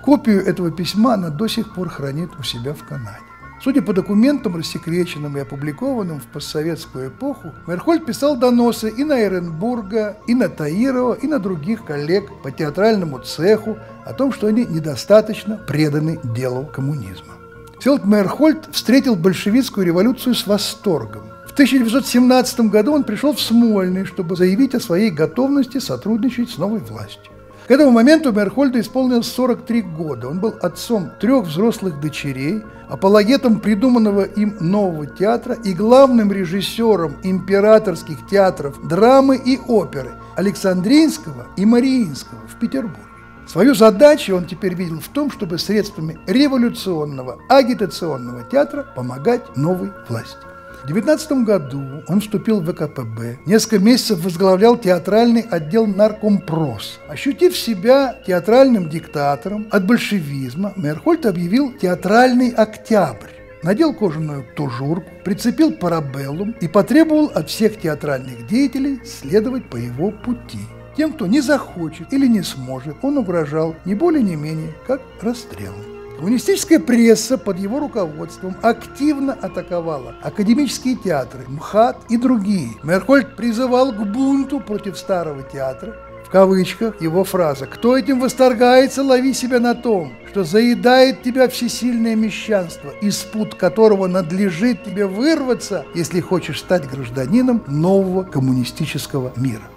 Копию 0.05 0.47
этого 0.47 0.71
письма 0.71 1.15
она 1.15 1.31
до 1.31 1.49
сих 1.49 1.75
пор 1.75 1.89
хранит 1.89 2.31
у 2.39 2.45
себя 2.45 2.73
в 2.73 2.85
Канаде. 2.85 3.34
Судя 3.65 3.81
по 3.81 3.95
документам, 3.95 4.57
рассекреченным 4.57 5.39
и 5.39 5.41
опубликованным 5.41 6.21
в 6.21 6.27
постсоветскую 6.27 7.09
эпоху, 7.09 7.55
Мерхольд 7.67 8.05
писал 8.05 8.37
доносы 8.37 8.91
и 8.91 9.05
на 9.05 9.19
Эренбурга, 9.25 10.19
и 10.27 10.35
на 10.35 10.51
Таирова, 10.51 11.15
и 11.15 11.27
на 11.27 11.39
других 11.39 11.87
коллег 11.87 12.31
по 12.43 12.51
театральному 12.51 13.21
цеху 13.21 13.79
о 14.05 14.13
том, 14.13 14.35
что 14.35 14.49
они 14.49 14.67
недостаточно 14.67 15.57
преданы 15.57 16.21
делу 16.23 16.67
коммунизма. 16.67 17.33
Селт 17.81 18.05
Мейерхольд 18.05 18.69
встретил 18.71 19.17
большевистскую 19.17 19.87
революцию 19.87 20.35
с 20.35 20.47
восторгом. 20.47 21.23
В 21.49 21.53
1917 21.55 22.61
году 22.69 22.93
он 22.93 23.05
пришел 23.05 23.33
в 23.33 23.41
Смольный, 23.41 24.05
чтобы 24.05 24.37
заявить 24.37 24.75
о 24.75 24.81
своей 24.81 25.11
готовности 25.11 25.79
сотрудничать 25.79 26.51
с 26.51 26.59
новой 26.59 26.81
властью. 26.81 27.34
К 27.67 27.71
этому 27.71 27.93
моменту 27.93 28.31
Мерхольду 28.31 28.79
исполнилось 28.79 29.33
43 29.33 29.83
года. 29.83 30.29
Он 30.29 30.39
был 30.39 30.55
отцом 30.61 31.11
трех 31.19 31.47
взрослых 31.47 31.99
дочерей, 31.99 32.63
апологетом 32.91 33.59
придуманного 33.59 34.25
им 34.25 34.57
нового 34.61 35.07
театра 35.07 35.55
и 35.55 35.73
главным 35.73 36.31
режиссером 36.31 37.17
императорских 37.23 38.27
театров 38.27 38.87
драмы 38.87 39.41
и 39.43 39.59
оперы 39.67 40.13
Александринского 40.37 41.47
и 41.57 41.65
Мариинского 41.65 42.41
в 42.47 42.59
Петербурге. 42.59 43.01
Свою 43.47 43.75
задачу 43.75 44.37
он 44.37 44.45
теперь 44.45 44.75
видел 44.75 45.01
в 45.01 45.09
том, 45.09 45.31
чтобы 45.31 45.59
средствами 45.59 46.19
революционного 46.27 47.39
агитационного 47.49 48.43
театра 48.43 48.87
помогать 48.95 49.57
новой 49.57 49.91
власти. 50.09 50.54
В 50.85 50.89
19 50.89 51.45
году 51.45 51.83
он 52.09 52.21
вступил 52.21 52.61
в 52.61 52.71
ВКПБ, 52.71 53.39
несколько 53.47 53.79
месяцев 53.79 54.23
возглавлял 54.23 54.77
театральный 54.77 55.41
отдел 55.41 55.87
наркомпрос. 55.87 57.01
Ощутив 57.09 57.57
себя 57.57 58.17
театральным 58.27 58.91
диктатором 58.91 59.67
от 59.71 59.87
большевизма, 59.87 60.75
Мерхольд 60.77 61.25
объявил 61.25 61.73
театральный 61.73 62.51
октябрь 62.51 63.31
надел 63.63 63.95
кожаную 63.95 64.45
тужурку, 64.55 65.09
прицепил 65.25 65.73
парабеллум 65.73 66.55
и 66.61 66.69
потребовал 66.69 67.33
от 67.35 67.49
всех 67.49 67.81
театральных 67.81 68.47
деятелей 68.47 69.01
следовать 69.07 69.71
по 69.71 69.77
его 69.77 70.11
пути. 70.11 70.59
Тем, 70.99 71.15
кто 71.15 71.27
не 71.27 71.41
захочет 71.41 72.13
или 72.13 72.27
не 72.27 72.43
сможет, 72.43 72.97
он 73.01 73.17
угрожал 73.17 73.75
не 73.87 73.95
более 73.95 74.23
не 74.23 74.37
менее, 74.37 74.75
как 74.87 75.01
расстрелом. 75.23 75.94
Коммунистическая 76.25 76.79
пресса 76.79 77.37
под 77.37 77.59
его 77.59 77.81
руководством 77.81 78.57
активно 78.63 79.35
атаковала 79.35 80.15
академические 80.23 80.97
театры, 80.97 81.45
МХАТ 81.47 81.99
и 82.09 82.17
другие. 82.17 82.71
Мерхольд 82.83 83.37
призывал 83.37 83.93
к 83.93 84.03
бунту 84.07 84.59
против 84.59 84.97
старого 84.97 85.43
театра, 85.43 85.95
в 86.27 86.31
кавычках 86.31 87.03
его 87.03 87.25
фраза 87.25 87.67
«Кто 87.67 87.99
этим 87.99 88.21
восторгается, 88.21 89.03
лови 89.03 89.35
себя 89.35 89.61
на 89.61 89.75
том, 89.75 90.15
что 90.31 90.45
заедает 90.45 91.23
тебя 91.23 91.47
всесильное 91.47 92.17
мещанство, 92.17 92.89
из 93.03 93.19
пут 93.19 93.55
которого 93.57 94.07
надлежит 94.07 94.83
тебе 94.83 95.07
вырваться, 95.07 95.85
если 95.95 96.21
хочешь 96.21 96.61
стать 96.61 96.89
гражданином 96.89 97.63
нового 97.67 98.23
коммунистического 98.23 99.35
мира». 99.37 99.74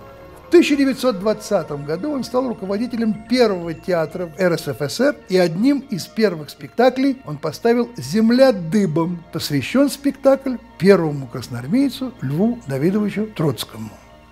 В 0.47 0.49
1920 0.49 1.71
году 1.85 2.11
он 2.11 2.23
стал 2.23 2.47
руководителем 2.47 3.25
первого 3.27 3.73
театра 3.73 4.31
РСФСР, 4.39 5.17
и 5.27 5.37
одним 5.37 5.79
из 5.79 6.05
первых 6.07 6.49
спектаклей 6.51 7.17
он 7.25 7.37
поставил 7.37 7.89
«Земля 7.97 8.53
дыбом», 8.53 9.21
посвящен 9.33 9.89
спектакль 9.89 10.55
первому 10.79 11.27
красноармейцу 11.27 12.13
Льву 12.21 12.59
Давидовичу 12.65 13.27
Троцкому. 13.35 13.89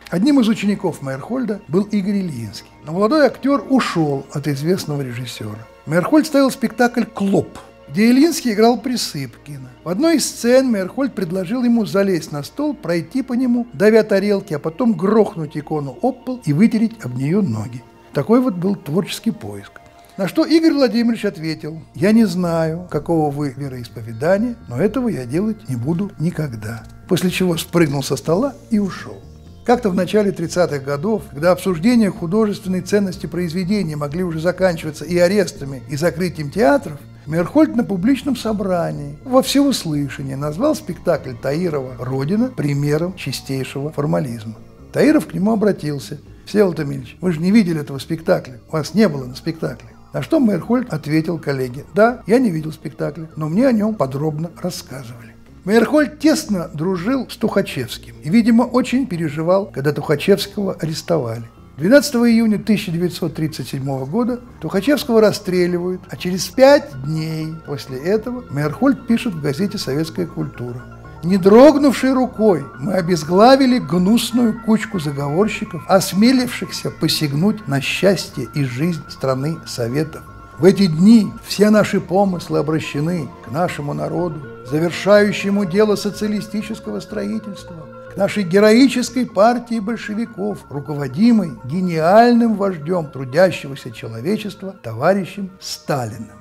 Одним 0.10 0.40
из 0.40 0.48
учеников 0.48 1.02
Мейерхольда 1.02 1.60
был 1.68 1.84
Игорь 1.84 2.20
Ильинский. 2.20 2.72
Но 2.86 2.94
молодой 2.94 3.26
актер 3.26 3.62
ушел 3.70 4.26
от 4.32 4.48
известного 4.48 5.02
режиссера. 5.02 5.68
Мейерхольд 5.86 6.28
ставил 6.28 6.50
спектакль 6.50 7.04
«Клоп», 7.04 7.58
где 7.90 8.10
Ильинский 8.10 8.54
играл 8.54 8.80
Присыпкина. 8.80 9.70
В 9.84 9.90
одной 9.90 10.18
из 10.18 10.26
сцен 10.26 10.72
Мейерхольд 10.72 11.14
предложил 11.14 11.64
ему 11.64 11.86
залезть 11.86 12.32
на 12.32 12.44
стол, 12.44 12.74
пройти 12.74 13.22
по 13.22 13.34
нему, 13.34 13.68
давя 13.74 14.04
тарелки, 14.04 14.54
а 14.54 14.60
потом 14.60 14.94
грохнуть 14.94 15.58
икону 15.58 15.98
об 16.02 16.26
пол 16.26 16.42
и 16.46 16.54
вытереть 16.54 16.96
об 17.04 17.16
нее 17.16 17.42
ноги. 17.42 17.84
Такой 18.14 18.40
вот 18.42 18.56
был 18.56 18.76
творческий 18.76 19.32
поиск. 19.32 19.82
На 20.18 20.30
что 20.30 20.46
Игорь 20.46 20.74
Владимирович 20.74 21.26
ответил, 21.26 21.82
«Я 21.94 22.14
не 22.14 22.24
знаю, 22.24 22.88
какого 22.90 23.30
вы 23.30 23.54
вероисповедания, 23.56 24.56
но 24.70 24.80
этого 24.80 25.10
я 25.10 25.26
делать 25.26 25.68
не 25.68 25.76
буду 25.76 26.12
никогда». 26.20 26.84
После 27.10 27.30
чего 27.30 27.58
спрыгнул 27.58 28.02
со 28.02 28.16
стола 28.16 28.56
и 28.70 28.80
ушел. 28.80 29.22
Как-то 29.66 29.90
в 29.90 29.96
начале 29.96 30.32
30-х 30.32 30.80
годов, 30.80 31.24
когда 31.32 31.52
обсуждения 31.52 32.12
художественной 32.12 32.82
ценности 32.82 33.26
произведения 33.26 33.96
могли 33.96 34.24
уже 34.24 34.40
заканчиваться 34.40 35.04
и 35.04 35.18
арестами, 35.18 35.84
и 35.90 35.98
закрытием 35.98 36.50
театров, 36.50 37.00
Мерхольд 37.28 37.76
на 37.76 37.84
публичном 37.84 38.36
собрании 38.36 39.18
во 39.24 39.42
всеуслышание 39.42 40.36
назвал 40.36 40.76
спектакль 40.76 41.34
Таирова 41.34 41.96
«Родина» 41.98 42.50
примером 42.50 43.16
чистейшего 43.16 43.92
формализма. 43.92 44.56
Таиров 44.94 45.28
к 45.28 45.34
нему 45.34 45.52
обратился. 45.52 46.20
«Всеволод 46.46 46.80
Эмильевич, 46.80 47.18
вы 47.22 47.32
же 47.32 47.40
не 47.40 47.50
видели 47.50 47.82
этого 47.82 47.98
спектакля, 47.98 48.60
вас 48.70 48.94
не 48.94 49.10
было 49.10 49.26
на 49.26 49.36
спектакле». 49.36 49.90
На 50.14 50.22
что 50.22 50.40
Мерхольд 50.40 50.94
ответил 50.94 51.40
коллеге, 51.40 51.84
«Да, 51.96 52.22
я 52.28 52.38
не 52.38 52.52
видел 52.52 52.72
спектакля, 52.72 53.28
но 53.36 53.50
мне 53.50 53.68
о 53.68 53.72
нем 53.72 53.96
подробно 53.96 54.52
рассказывали». 54.62 55.36
Мейерхольд 55.66 56.20
тесно 56.20 56.70
дружил 56.72 57.28
с 57.28 57.38
Тухачевским 57.38 58.14
и, 58.24 58.30
видимо, 58.30 58.64
очень 58.64 59.08
переживал, 59.08 59.66
когда 59.66 59.92
Тухачевского 59.92 60.74
арестовали. 60.76 61.46
12 61.78 62.16
июня 62.16 62.56
1937 62.56 64.06
года 64.06 64.40
Тухачевского 64.62 65.20
расстреливают, 65.20 66.02
а 66.10 66.16
через 66.16 66.48
пять 66.48 66.90
дней 67.04 67.54
после 67.66 67.98
этого 67.98 68.46
Мейерхольд 68.50 69.06
пишет 69.08 69.34
в 69.34 69.42
газете 69.42 69.78
«Советская 69.78 70.26
культура». 70.26 70.82
Не 71.22 71.38
дрогнувшей 71.38 72.14
рукой 72.14 72.64
мы 72.80 72.94
обезглавили 72.94 73.80
гнусную 73.80 74.62
кучку 74.64 75.00
заговорщиков, 75.00 75.84
осмелившихся 75.90 76.92
посягнуть 76.92 77.68
на 77.68 77.82
счастье 77.82 78.48
и 78.54 78.64
жизнь 78.64 79.02
страны 79.10 79.58
Советов. 79.66 80.24
В 80.58 80.64
эти 80.64 80.86
дни 80.86 81.34
все 81.46 81.72
наши 81.72 82.00
помыслы 82.00 82.60
обращены 82.60 83.28
к 83.46 83.52
нашему 83.52 83.94
народу, 83.94 84.40
завершающему 84.70 85.66
дело 85.66 85.98
социалистического 85.98 87.02
строительства, 87.02 87.76
нашей 88.16 88.44
героической 88.44 89.26
партии 89.26 89.80
большевиков, 89.80 90.66
руководимой 90.70 91.54
гениальным 91.66 92.56
вождем 92.56 93.10
трудящегося 93.10 93.92
человечества 93.92 94.72
товарищем 94.72 95.52
Сталиным. 95.60 96.40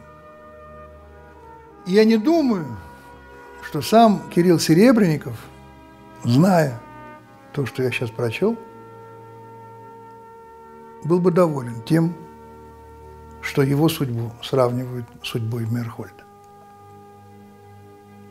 Я 1.87 2.05
не 2.05 2.17
думаю, 2.17 2.67
что 3.63 3.83
сам 3.83 4.31
Кирилл 4.31 4.59
Серебренников, 4.59 5.37
зная 6.23 6.81
то, 7.53 7.67
что 7.67 7.83
я 7.83 7.91
сейчас 7.91 8.11
прочел, 8.11 8.59
был 11.05 11.21
бы 11.21 11.31
доволен 11.31 11.83
тем, 11.83 12.15
что 13.43 13.63
его 13.63 13.89
судьбу 13.89 14.33
сравнивают 14.43 15.07
с 15.23 15.29
судьбой 15.29 15.67
Мерхольда. 15.67 16.25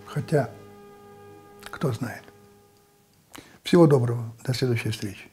Хотя, 0.08 0.50
кто 1.70 1.92
знает. 1.92 2.33
Всего 3.64 3.88
доброго. 3.88 4.36
До 4.46 4.54
следующей 4.54 4.90
встречи. 4.90 5.33